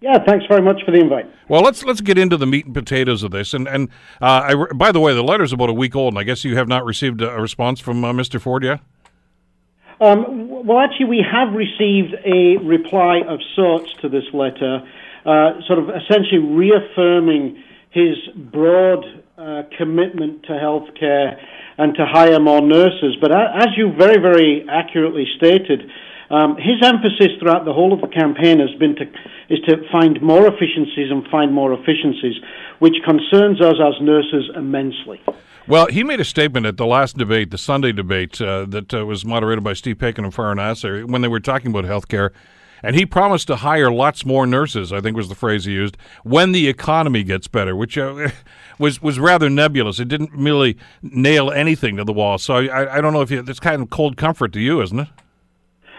[0.00, 1.26] Yeah, thanks very much for the invite.
[1.48, 3.52] Well, let's let's get into the meat and potatoes of this.
[3.52, 3.88] And and
[4.22, 6.56] uh, I, by the way, the letter's about a week old, and I guess you
[6.56, 8.40] have not received a response from uh, Mr.
[8.40, 8.80] Ford yet.
[10.00, 14.88] Um, well, actually, we have received a reply of sorts to this letter
[15.28, 18.16] uh, sort of essentially reaffirming his
[18.50, 19.04] broad
[19.36, 21.36] uh, commitment to healthcare
[21.76, 23.14] and to hire more nurses.
[23.20, 25.82] But as you very, very accurately stated,
[26.30, 29.04] um, his emphasis throughout the whole of the campaign has been to
[29.48, 32.36] is to find more efficiencies and find more efficiencies,
[32.78, 35.20] which concerns us as nurses immensely.
[35.66, 39.04] Well, he made a statement at the last debate, the Sunday debate, uh, that uh,
[39.04, 42.32] was moderated by Steve Paikin and Farah Nasser, when they were talking about health care.
[42.82, 45.96] And he promised to hire lots more nurses, I think was the phrase he used,
[46.22, 48.28] when the economy gets better, which uh,
[48.78, 49.98] was was rather nebulous.
[49.98, 52.38] It didn't really nail anything to the wall.
[52.38, 54.98] So I, I don't know if you, it's kind of cold comfort to you, isn't
[54.98, 55.08] it?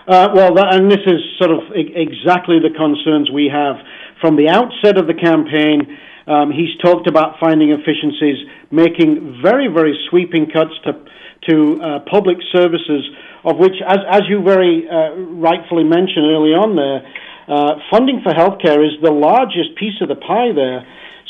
[0.08, 3.76] Uh, well, that, and this is sort of exactly the concerns we have.
[4.20, 5.98] From the outset of the campaign,
[6.30, 8.38] um, he's talked about finding efficiencies,
[8.70, 10.94] making very, very sweeping cuts to,
[11.50, 13.04] to uh, public services
[13.44, 17.02] of which, as, as you very uh, rightfully mentioned early on there,
[17.50, 20.86] uh, funding for healthcare is the largest piece of the pie there.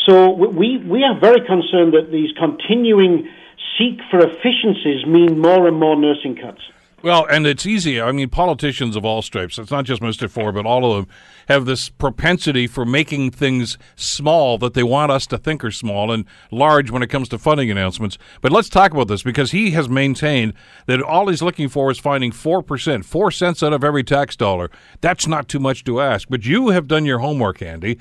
[0.06, 3.30] So we, we are very concerned that these continuing
[3.78, 6.62] seek for efficiencies mean more and more nursing cuts.
[7.02, 8.02] Well, and it's easy.
[8.02, 10.30] I mean, politicians of all stripes, it's not just Mr.
[10.30, 11.16] Ford, but all of them
[11.48, 16.12] have this propensity for making things small that they want us to think are small
[16.12, 18.18] and large when it comes to funding announcements.
[18.42, 20.54] But let's talk about this because he has maintained
[20.88, 24.70] that all he's looking for is finding 4%, 4 cents out of every tax dollar.
[25.00, 26.28] That's not too much to ask.
[26.28, 27.98] But you have done your homework, Andy.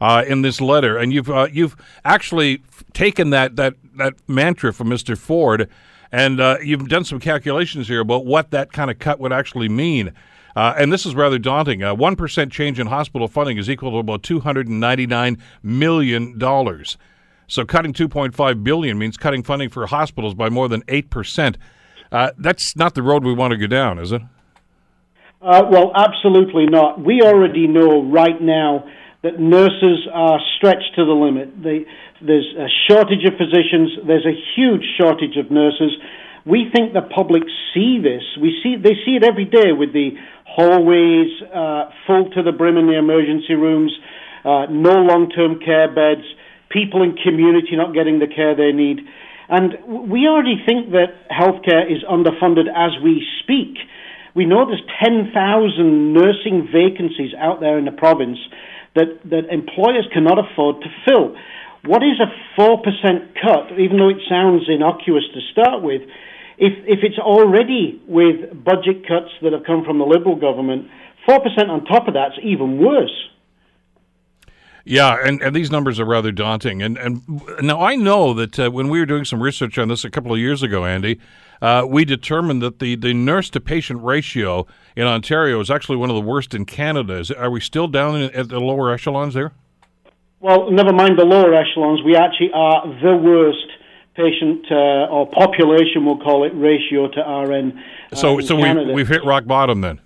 [0.00, 4.88] Uh, in this letter, and you've uh, you've actually taken that that that mantra from
[4.88, 5.18] Mr.
[5.18, 5.68] Ford
[6.12, 9.68] and uh, you've done some calculations here about what that kind of cut would actually
[9.68, 10.12] mean.
[10.56, 11.82] Uh, and this is rather daunting.
[11.82, 16.40] A 1% change in hospital funding is equal to about $299 million.
[17.46, 21.56] So cutting 2.5 billion means cutting funding for hospitals by more than 8%.
[22.10, 24.22] Uh, that's not the road we want to go down, is it?
[25.40, 27.00] Uh, well, absolutely not.
[27.00, 28.88] We already know right now
[29.22, 31.62] that nurses are stretched to the limit.
[31.62, 31.86] They,
[32.20, 33.90] there's a shortage of physicians.
[34.06, 35.92] There's a huge shortage of nurses.
[36.44, 37.42] We think the public
[37.74, 38.24] see this.
[38.40, 42.76] We see they see it every day with the hallways uh, full to the brim
[42.76, 43.92] in the emergency rooms,
[44.44, 46.24] uh, no long-term care beds,
[46.70, 49.00] people in community not getting the care they need,
[49.48, 53.80] and we already think that healthcare is underfunded as we speak.
[54.36, 55.32] We know there's 10,000
[56.12, 58.38] nursing vacancies out there in the province
[58.94, 61.34] that, that employers cannot afford to fill.
[61.84, 62.82] What is a 4%
[63.40, 66.02] cut, even though it sounds innocuous to start with,
[66.58, 70.88] if, if it's already with budget cuts that have come from the Liberal government,
[71.28, 71.38] 4%
[71.68, 73.28] on top of that's even worse.
[74.84, 76.82] Yeah, and, and these numbers are rather daunting.
[76.82, 77.22] And and
[77.60, 80.32] now I know that uh, when we were doing some research on this a couple
[80.32, 81.20] of years ago, Andy,
[81.60, 86.08] uh, we determined that the, the nurse to patient ratio in Ontario is actually one
[86.08, 87.18] of the worst in Canada.
[87.18, 89.52] Is, are we still down in, at the lower echelons there?
[90.40, 92.00] Well, never mind the lower echelons.
[92.04, 93.66] We actually are the worst
[94.14, 97.78] patient uh, or population, we'll call it, ratio to RN.
[98.12, 100.00] Uh, so, so we, we've hit rock bottom then.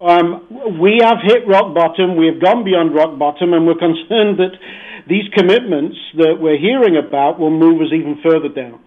[0.00, 2.16] Um, we have hit rock bottom.
[2.16, 4.52] We have gone beyond rock bottom, and we're concerned that
[5.08, 8.80] these commitments that we're hearing about will move us even further down.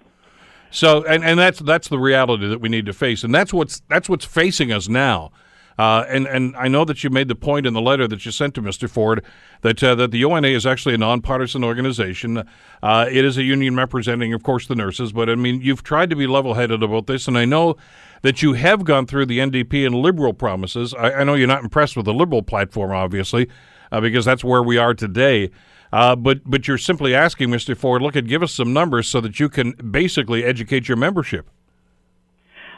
[0.71, 3.83] So, and, and that's that's the reality that we need to face, and that's what's
[3.89, 5.31] that's what's facing us now.
[5.77, 8.31] Uh, and and I know that you made the point in the letter that you
[8.31, 8.89] sent to Mr.
[8.89, 9.23] Ford
[9.61, 12.43] that uh, that the ONA is actually a nonpartisan organization.
[12.81, 15.11] Uh, it is a union representing, of course, the nurses.
[15.11, 17.75] But I mean, you've tried to be level-headed about this, and I know
[18.21, 20.93] that you have gone through the NDP and Liberal promises.
[20.93, 23.49] I, I know you're not impressed with the Liberal platform, obviously,
[23.91, 25.49] uh, because that's where we are today.
[25.91, 27.77] Uh, but but you're simply asking Mr.
[27.77, 31.49] Ford, look, at give us some numbers so that you can basically educate your membership.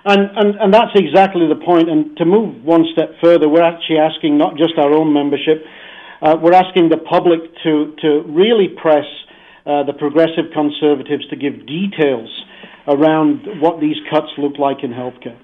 [0.06, 1.90] And, and, and that's exactly the point.
[1.90, 5.66] And to move one step further, we're actually asking not just our own membership,
[6.22, 9.06] uh, we're asking the public to, to really press
[9.66, 12.30] uh, the progressive conservatives to give details
[12.88, 15.38] around what these cuts look like in healthcare.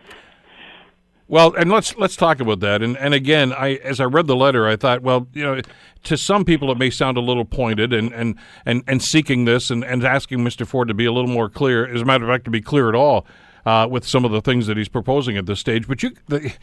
[1.27, 2.81] Well, and let's let's talk about that.
[2.81, 5.61] And and again, I as I read the letter, I thought, well, you know,
[6.03, 8.35] to some people it may sound a little pointed, and and
[8.65, 10.67] and, and seeking this and, and asking Mr.
[10.67, 11.87] Ford to be a little more clear.
[11.87, 13.25] As a matter of fact, to be clear at all
[13.65, 15.87] uh, with some of the things that he's proposing at this stage.
[15.87, 16.53] But you, the,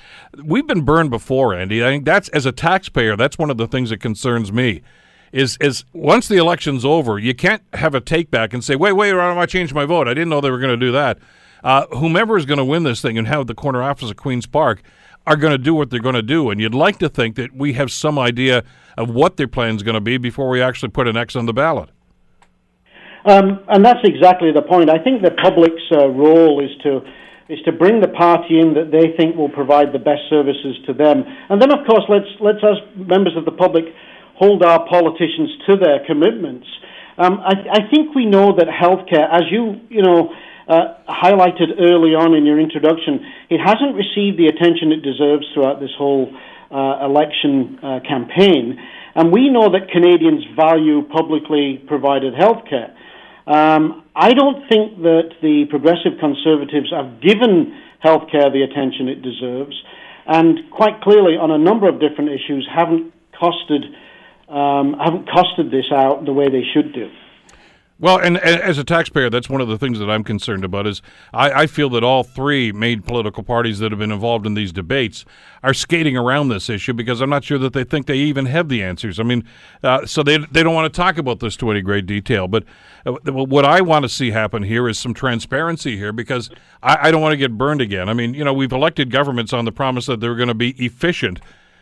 [0.42, 1.84] we've been burned before, Andy.
[1.84, 4.82] I think that's as a taxpayer, that's one of the things that concerns me.
[5.30, 8.92] Is is once the election's over, you can't have a take back and say, "Wait,
[8.92, 10.08] wait, I changed my vote.
[10.08, 11.18] I didn't know they were going to do that."
[11.62, 14.46] Uh, whomever is going to win this thing and have the corner office of Queens
[14.46, 14.80] Park
[15.26, 17.54] are going to do what they're going to do, and you'd like to think that
[17.54, 18.64] we have some idea
[18.96, 21.44] of what their plan is going to be before we actually put an X on
[21.44, 21.90] the ballot.
[23.24, 24.90] Um, and that's exactly the point.
[24.90, 27.02] I think the public's uh, role is to
[27.48, 30.92] is to bring the party in that they think will provide the best services to
[30.92, 31.24] them.
[31.48, 33.84] And then, of course, let's let's as members of the public
[34.36, 36.66] hold our politicians to their commitments.
[37.18, 40.30] Um, I, I, think we know that healthcare, as you you know
[40.68, 45.80] uh, highlighted early on in your introduction, it hasn't received the attention it deserves throughout
[45.80, 46.30] this whole
[46.70, 48.78] uh, election uh, campaign.
[49.16, 52.94] And we know that Canadians value publicly provided healthcare.
[53.48, 57.72] Um, I don't think that the progressive conservatives have given
[58.04, 59.74] healthcare the attention it deserves,
[60.26, 63.88] and quite clearly on a number of different issues haven't costed
[64.52, 67.08] um, haven't costed this out the way they should do.
[68.00, 70.86] Well, and, and, as a taxpayer, that's one of the things that I'm concerned about.
[70.86, 74.54] Is I, I, feel that all three main political parties that have been involved in
[74.54, 75.24] these debates
[75.64, 78.68] are skating around this issue because I'm not sure that they think they even have
[78.68, 79.18] the answers.
[79.18, 79.42] I mean,
[79.82, 82.46] uh, so they they don't want to talk about this to any great detail.
[82.46, 82.62] But
[83.04, 87.10] uh, what I want to see happen here is some transparency here because I, I
[87.10, 88.08] don't want to get burned again.
[88.08, 90.70] I mean, you know, we've elected governments on the promise that they're going to be
[90.84, 91.40] efficient,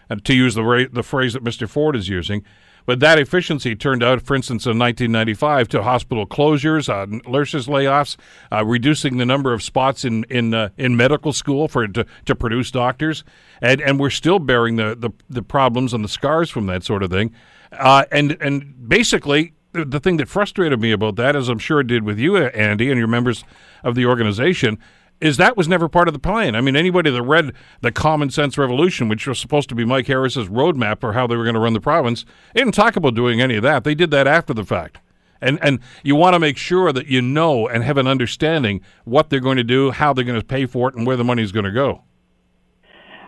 [0.09, 1.69] and to use the ra- the phrase that Mr.
[1.69, 2.43] Ford is using.
[2.87, 8.17] But that efficiency turned out, for instance, in 1995 to hospital closures, uh, nurses layoffs,
[8.53, 12.35] uh, reducing the number of spots in in uh, in medical school for to, to
[12.35, 13.25] produce doctors,
[13.61, 17.03] and and we're still bearing the, the, the problems and the scars from that sort
[17.03, 17.35] of thing,
[17.73, 21.87] uh, and and basically the thing that frustrated me about that, as I'm sure it
[21.87, 23.45] did with you, Andy, and your members
[23.85, 24.79] of the organization,
[25.21, 26.55] is that was never part of the plan.
[26.55, 30.07] I mean, anybody that read the Common Sense Revolution, which was supposed to be Mike
[30.07, 33.15] Harris's roadmap for how they were going to run the province, they didn't talk about
[33.15, 33.85] doing any of that.
[33.85, 34.99] They did that after the fact.
[35.41, 39.29] And and you want to make sure that you know and have an understanding what
[39.29, 41.43] they're going to do, how they're going to pay for it, and where the money
[41.43, 42.03] is going to go.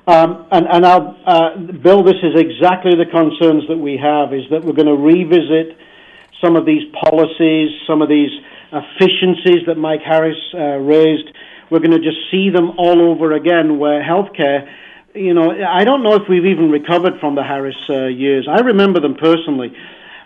[0.07, 4.64] Um, and and uh, Bill, this is exactly the concerns that we have: is that
[4.64, 5.76] we're going to revisit
[6.43, 8.30] some of these policies, some of these
[8.72, 11.28] efficiencies that Mike Harris uh, raised
[11.71, 14.69] we're going to just see them all over again where healthcare
[15.14, 18.47] you know, I don't know if we've even recovered from the Harris uh, years.
[18.49, 19.73] I remember them personally.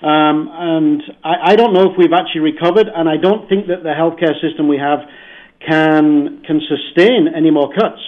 [0.02, 3.84] Um, and I, I, don't know if we've actually recovered, and I don't think that
[3.84, 4.98] the healthcare system we have
[5.60, 8.02] can can sustain any more cuts.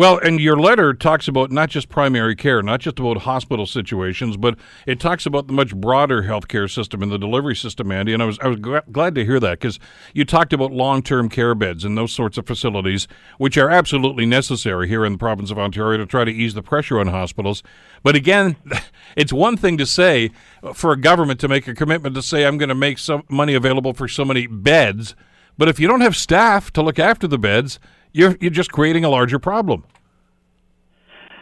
[0.00, 4.38] Well, and your letter talks about not just primary care, not just about hospital situations,
[4.38, 8.14] but it talks about the much broader healthcare system and the delivery system, Andy.
[8.14, 9.78] And I was I was glad to hear that because
[10.14, 14.24] you talked about long term care beds and those sorts of facilities, which are absolutely
[14.24, 17.62] necessary here in the province of Ontario to try to ease the pressure on hospitals.
[18.02, 18.56] But again,
[19.16, 20.30] it's one thing to say
[20.72, 23.52] for a government to make a commitment to say I'm going to make some money
[23.52, 25.14] available for so many beds,
[25.58, 27.78] but if you don't have staff to look after the beds
[28.12, 29.84] you're, you're just creating a larger problem.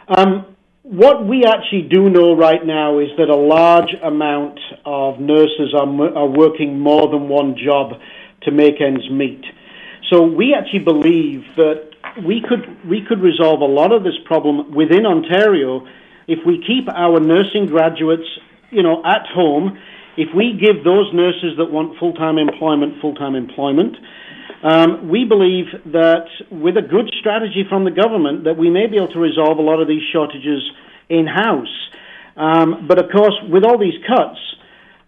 [0.07, 0.45] Um,
[0.83, 6.17] what we actually do know right now is that a large amount of nurses are,
[6.17, 7.99] are working more than one job
[8.43, 9.43] to make ends meet.
[10.09, 11.89] So we actually believe that
[12.25, 15.85] we could we could resolve a lot of this problem within Ontario
[16.27, 18.27] if we keep our nursing graduates,
[18.71, 19.77] you know, at home
[20.19, 23.95] If we give those nurses that want full time employment full time employment,
[24.63, 28.97] um, we believe that with a good strategy from the government, that we may be
[28.97, 30.61] able to resolve a lot of these shortages
[31.07, 31.75] in house.
[32.35, 34.39] Um, but of course, with all these cuts,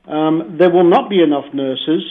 [0.07, 2.03] um, there will not be enough nurses.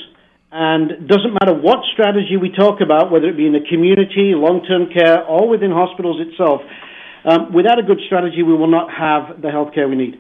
[0.53, 4.65] And doesn't matter what strategy we talk about, whether it be in the community, long
[4.67, 6.61] term care, or within hospitals itself,
[7.25, 10.19] um, without a good strategy, we will not have the health care we need.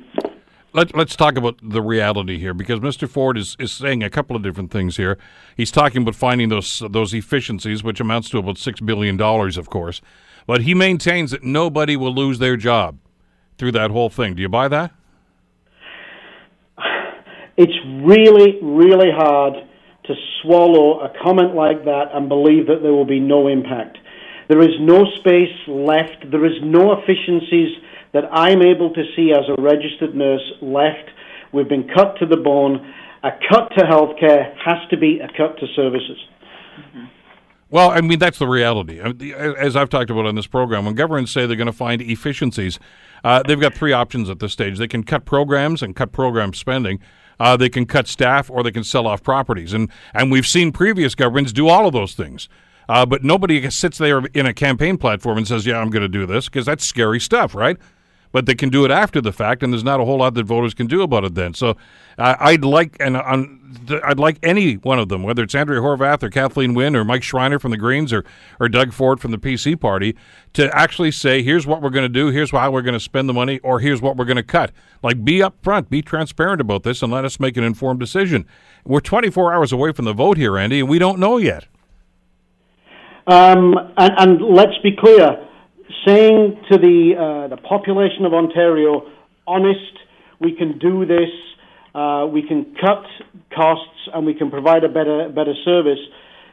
[0.72, 3.08] Let, us talk about the reality here because Mr.
[3.08, 5.18] Ford is, is saying a couple of different things here.
[5.56, 9.68] He's talking about finding those those efficiencies, which amounts to about six billion dollars, of
[9.68, 10.00] course.
[10.46, 12.98] But he maintains that nobody will lose their job
[13.58, 14.36] through that whole thing.
[14.36, 14.92] Do you buy that?
[17.56, 19.54] It's really, really hard
[20.04, 23.98] to swallow a comment like that and believe that there will be no impact.
[24.48, 26.30] There is no space left.
[26.30, 27.76] There is no efficiencies
[28.12, 31.11] that I'm able to see as a registered nurse left.
[31.52, 32.94] We've been cut to the bone.
[33.22, 36.18] A cut to healthcare has to be a cut to services.
[36.78, 37.04] Mm-hmm.
[37.68, 38.98] Well, I mean, that's the reality.
[38.98, 42.80] As I've talked about on this program, when governments say they're going to find efficiencies,
[43.22, 44.78] uh, they've got three options at this stage.
[44.78, 46.98] They can cut programs and cut program spending.
[47.38, 49.72] Uh, they can cut staff or they can sell off properties.
[49.72, 52.48] And, and we've seen previous governments do all of those things.
[52.88, 56.08] Uh, but nobody sits there in a campaign platform and says, yeah, I'm going to
[56.08, 57.76] do this, because that's scary stuff, right?
[58.33, 60.45] But they can do it after the fact, and there's not a whole lot that
[60.45, 61.55] voters can do about it then.
[61.55, 61.76] So
[62.18, 66.31] uh, I'd like and I'd like any one of them, whether it's Andrea Horwath or
[66.31, 68.24] Kathleen Wynne or Mike Schreiner from the Greens or
[68.59, 70.16] or Doug Ford from the PC Party,
[70.53, 73.28] to actually say, here's what we're going to do, here's how we're going to spend
[73.28, 74.70] the money, or here's what we're going to cut.
[75.03, 78.47] Like be upfront, be transparent about this, and let us make an informed decision.
[78.85, 81.66] We're 24 hours away from the vote here, Andy, and we don't know yet.
[83.26, 85.47] Um, and, and let's be clear
[86.07, 89.07] saying to the uh, the population of Ontario,
[89.46, 89.98] honest,
[90.40, 91.30] we can do this,
[91.94, 93.05] uh, we can cut
[93.55, 96.01] costs, and we can provide a better better service.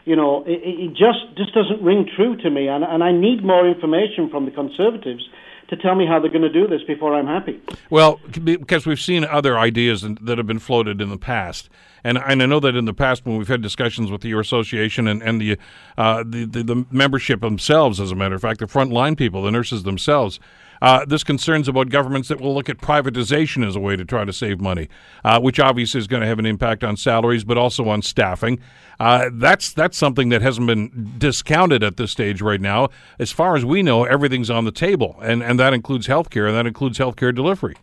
[0.05, 3.43] You know, it, it just just doesn't ring true to me, and, and I need
[3.43, 5.23] more information from the Conservatives
[5.69, 7.61] to tell me how they're going to do this before I'm happy.
[7.89, 11.69] Well, because we've seen other ideas that have been floated in the past.
[12.03, 15.07] And, and I know that in the past, when we've had discussions with your association
[15.07, 15.57] and, and the,
[15.97, 19.51] uh, the, the, the membership themselves, as a matter of fact, the frontline people, the
[19.51, 20.39] nurses themselves,
[20.81, 24.25] uh, this concerns about governments that will look at privatization as a way to try
[24.25, 24.89] to save money,
[25.23, 28.59] uh, which obviously is going to have an impact on salaries, but also on staffing.
[28.99, 32.89] Uh, that's that's something that hasn't been discounted at this stage right now.
[33.19, 36.55] As far as we know, everything's on the table, and, and that includes healthcare, and
[36.55, 37.75] that includes healthcare delivery.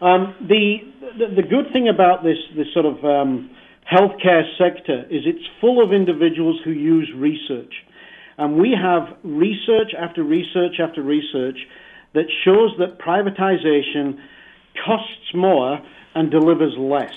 [0.00, 0.78] Um, the,
[1.18, 3.50] the, the good thing about this this sort of um,
[3.90, 7.74] healthcare sector is it's full of individuals who use research.
[8.40, 11.58] And we have research after research after research
[12.14, 14.18] that shows that privatization
[14.82, 15.78] costs more
[16.14, 17.12] and delivers less.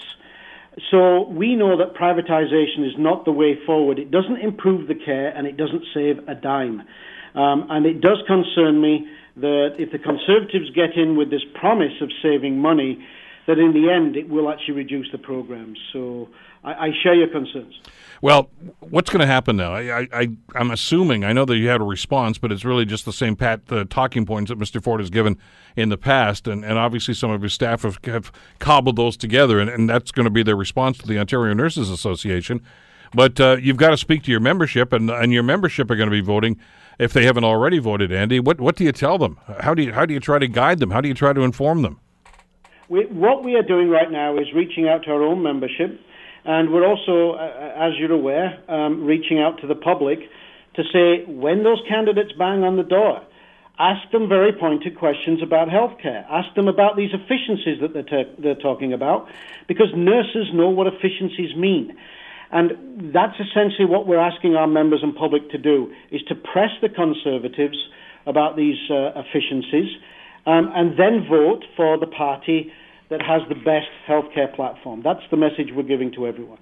[0.91, 3.99] So we know that privatization is not the way forward.
[3.99, 6.81] It doesn't improve the care and it doesn't save a dime.
[7.35, 9.07] Um, and it does concern me
[9.37, 13.01] that if the Conservatives get in with this promise of saving money,
[13.47, 15.79] that in the end it will actually reduce the programs.
[15.93, 16.27] So
[16.65, 17.75] I, I share your concerns.
[18.23, 18.49] Well,
[18.79, 19.73] what's going to happen now?
[19.73, 23.03] I, I, I'm assuming, I know that you had a response, but it's really just
[23.03, 24.81] the same pat the talking points that Mr.
[24.81, 25.37] Ford has given
[25.75, 29.59] in the past, and, and obviously some of his staff have, have cobbled those together,
[29.59, 32.61] and, and that's going to be their response to the Ontario Nurses Association.
[33.13, 36.09] But uh, you've got to speak to your membership, and, and your membership are going
[36.09, 36.57] to be voting
[36.99, 38.13] if they haven't already voted.
[38.13, 39.37] Andy, what what do you tell them?
[39.59, 40.91] How do you how do you try to guide them?
[40.91, 41.99] How do you try to inform them?
[42.87, 45.99] We, what we are doing right now is reaching out to our own membership
[46.45, 50.19] and we're also, as you're aware, um, reaching out to the public
[50.75, 53.21] to say when those candidates bang on the door,
[53.79, 56.25] ask them very pointed questions about healthcare.
[56.29, 59.29] Ask them about these efficiencies that they're, they're talking about,
[59.67, 61.95] because nurses know what efficiencies mean.
[62.51, 66.69] And that's essentially what we're asking our members and public to do, is to press
[66.81, 67.77] the Conservatives
[68.25, 69.89] about these uh, efficiencies
[70.45, 72.71] um, and then vote for the party
[73.13, 75.03] that has the best healthcare platform.
[75.03, 76.57] That's the message we're giving to everyone.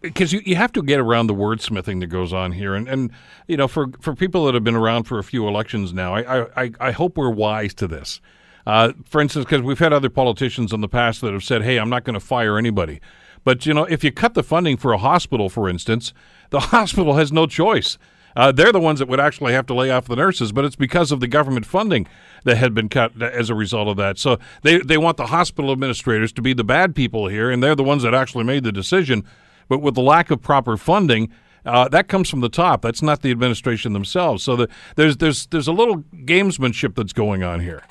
[0.00, 3.12] Because you, you have to get around the wordsmithing that goes on here, and, and
[3.46, 6.64] you know for for people that have been around for a few elections now, I
[6.64, 8.20] I, I hope we're wise to this.
[8.66, 11.76] Uh, for instance, because we've had other politicians in the past that have said, "Hey,
[11.76, 13.00] I'm not going to fire anybody,"
[13.44, 16.12] but you know, if you cut the funding for a hospital, for instance,
[16.50, 17.96] the hospital has no choice.
[18.36, 20.76] Uh, they're the ones that would actually have to lay off the nurses, but it's
[20.76, 22.06] because of the government funding
[22.44, 24.18] that had been cut as a result of that.
[24.18, 27.74] So they, they want the hospital administrators to be the bad people here, and they're
[27.74, 29.24] the ones that actually made the decision.
[29.68, 31.32] But with the lack of proper funding,
[31.64, 32.82] uh, that comes from the top.
[32.82, 34.44] That's not the administration themselves.
[34.44, 37.82] So the, there's there's there's a little gamesmanship that's going on here.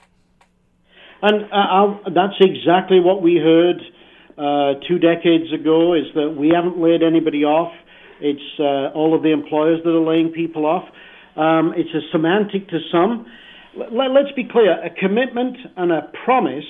[1.21, 3.81] And uh, that's exactly what we heard
[4.37, 7.73] uh, two decades ago is that we haven't laid anybody off.
[8.19, 10.87] It's uh, all of the employers that are laying people off.
[11.35, 13.25] Um, it's a semantic to some.
[13.75, 16.65] L- let's be clear a commitment and a promise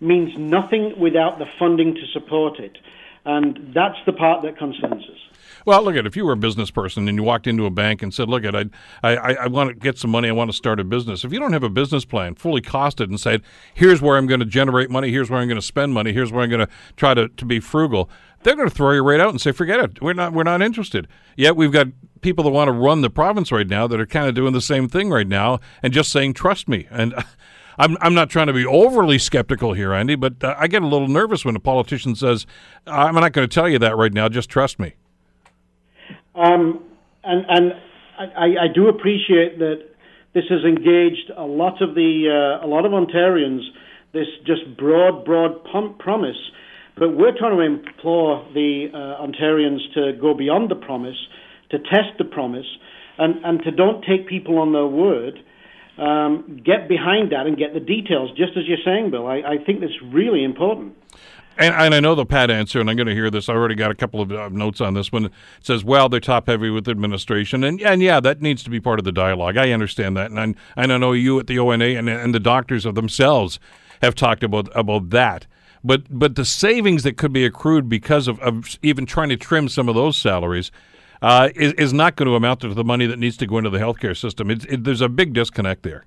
[0.00, 2.76] means nothing without the funding to support it.
[3.24, 5.32] And that's the part that concerns us.
[5.64, 8.02] Well, look at if you were a business person and you walked into a bank
[8.02, 8.64] and said, "Look at I,
[9.04, 10.28] I, I want to get some money.
[10.28, 13.04] I want to start a business." If you don't have a business plan fully costed
[13.04, 15.12] and said, "Here's where I'm going to generate money.
[15.12, 16.12] Here's where I'm going to spend money.
[16.12, 18.10] Here's where I'm going to try to, to be frugal,"
[18.42, 20.02] they're going to throw you right out and say, "Forget it.
[20.02, 21.88] We're not we're not interested." Yet we've got
[22.20, 24.60] people that want to run the province right now that are kind of doing the
[24.60, 27.14] same thing right now and just saying, "Trust me." And
[27.78, 30.86] I'm I'm not trying to be overly skeptical here, Andy, but uh, I get a
[30.86, 32.46] little nervous when a politician says,
[32.86, 34.28] "I'm not going to tell you that right now.
[34.28, 34.94] Just trust me."
[36.34, 36.84] Um,
[37.24, 37.72] and and
[38.18, 39.88] I, I do appreciate that
[40.34, 43.62] this has engaged a lot of the uh, a lot of Ontarians.
[44.12, 46.36] This just broad, broad pump promise,
[46.96, 51.16] but we're trying to implore the uh, Ontarians to go beyond the promise,
[51.70, 52.66] to test the promise,
[53.18, 55.38] and and to don't take people on their word.
[55.98, 59.26] Um, get behind that and get the details, just as you're saying, Bill.
[59.26, 60.96] I, I think that's really important.
[61.58, 63.50] And, and, I know the pat answer, and I'm going to hear this.
[63.50, 65.26] I already got a couple of uh, notes on this one.
[65.26, 68.80] It says, "Well, they're top heavy with administration," and and yeah, that needs to be
[68.80, 69.58] part of the dialogue.
[69.58, 72.40] I understand that, and I, and I know you at the ONA and and the
[72.40, 73.60] doctors of themselves
[74.00, 75.46] have talked about about that.
[75.84, 79.68] But but the savings that could be accrued because of, of even trying to trim
[79.68, 80.70] some of those salaries
[81.20, 83.70] uh, is is not going to amount to the money that needs to go into
[83.70, 84.50] the healthcare system.
[84.50, 86.04] It, it, there's a big disconnect there.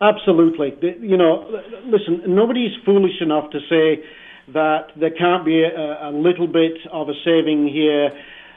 [0.00, 0.76] Absolutely.
[1.00, 4.04] You know, listen, nobody's foolish enough to say
[4.52, 8.10] that there can't be a, a little bit of a saving here,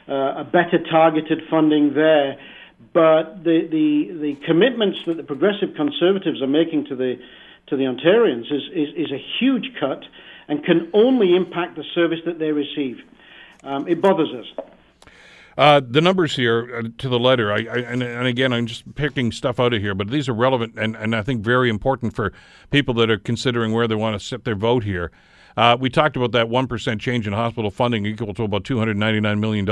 [0.08, 2.38] uh, a better targeted funding there.
[2.92, 7.16] But the, the, the commitments that the progressive conservatives are making to the,
[7.68, 10.02] to the Ontarians is, is, is a huge cut
[10.48, 12.98] and can only impact the service that they receive.
[13.62, 14.66] Um, it bothers us.
[15.56, 18.94] Uh, the numbers here uh, to the letter, I, I and, and, again, I'm just
[18.94, 22.14] picking stuff out of here, but these are relevant and, and I think very important
[22.14, 22.32] for
[22.70, 25.12] people that are considering where they want to set their vote here.
[25.56, 29.68] Uh, we talked about that 1% change in hospital funding equal to about $299 million.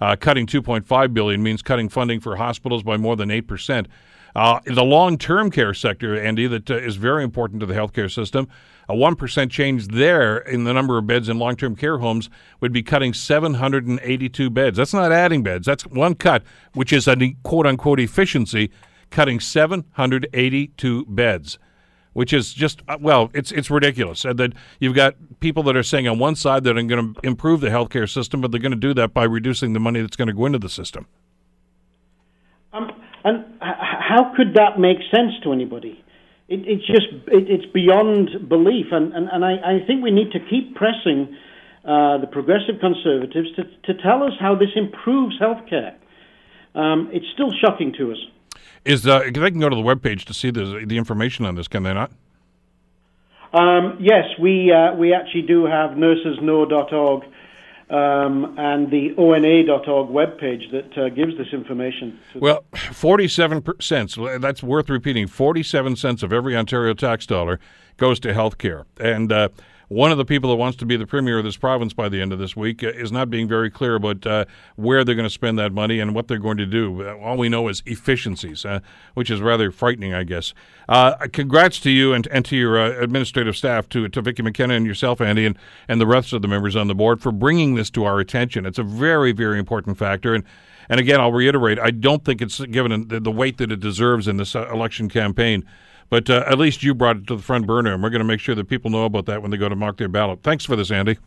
[0.00, 3.86] Uh, cutting 2.5 billion means cutting funding for hospitals by more than 8%.
[4.34, 8.48] Uh, the long-term care sector, Andy, that uh, is very important to the healthcare system.
[8.88, 12.28] A one percent change there in the number of beds in long-term care homes
[12.60, 14.76] would be cutting 782 beds.
[14.76, 15.66] That's not adding beds.
[15.66, 16.42] That's one cut,
[16.74, 18.70] which is a quote-unquote efficiency,
[19.10, 21.58] cutting 782 beds
[22.14, 24.24] which is just uh, well, it's it's ridiculous.
[24.24, 27.20] And that you've got people that are saying on one side that I'm going to
[27.22, 30.16] improve the healthcare system, but they're going to do that by reducing the money that's
[30.16, 31.06] going to go into the system.
[33.24, 36.04] And how could that make sense to anybody?
[36.48, 40.30] It, it's just it, it's beyond belief, and and, and I, I think we need
[40.32, 41.34] to keep pressing
[41.84, 45.94] uh, the progressive conservatives to to tell us how this improves healthcare.
[46.74, 48.18] Um, it's still shocking to us.
[48.84, 51.66] Is uh, they can go to the webpage to see the the information on this,
[51.66, 52.12] can they not?
[53.54, 57.22] Um, yes, we uh, we actually do have nursesknow.org
[57.90, 62.18] um, and the ONA.org webpage that uh, gives this information.
[62.34, 67.60] Well, 47 cents, that's worth repeating, 47 cents of every Ontario tax dollar
[67.96, 68.86] goes to health care.
[68.98, 69.48] And uh,
[69.88, 72.20] one of the people that wants to be the premier of this province by the
[72.20, 74.44] end of this week uh, is not being very clear about uh,
[74.76, 77.02] where they're going to spend that money and what they're going to do.
[77.02, 78.80] Uh, all we know is efficiencies, uh,
[79.14, 80.54] which is rather frightening, I guess.
[80.88, 84.74] Uh, congrats to you and, and to your uh, administrative staff, to, to Vicki McKenna
[84.74, 85.58] and yourself, Andy, and,
[85.88, 88.66] and the rest of the members on the board for bringing this to our attention.
[88.66, 90.34] It's a very, very important factor.
[90.34, 90.44] And
[90.88, 94.36] and again, I'll reiterate, I don't think it's given the weight that it deserves in
[94.36, 95.64] this election campaign.
[96.10, 98.26] But uh, at least you brought it to the front burner, and we're going to
[98.26, 100.40] make sure that people know about that when they go to mark their ballot.
[100.42, 101.18] Thanks for this, Andy.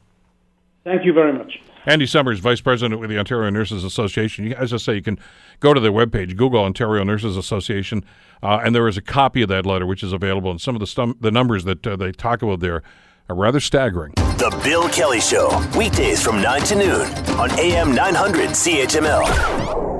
[0.84, 1.60] Thank you very much.
[1.86, 4.54] Andy Summers, Vice President with the Ontario Nurses Association.
[4.54, 5.18] As I say, you can
[5.62, 8.04] go to their webpage, Google Ontario Nurses Association,
[8.44, 10.52] uh, and there is a copy of that letter which is available.
[10.52, 12.84] And some of the, stum- the numbers that uh, they talk about there
[13.30, 14.14] are rather staggering.
[14.16, 17.08] The Bill Kelly Show, weekdays from 9 to noon
[17.40, 19.97] on AM 900 CHML.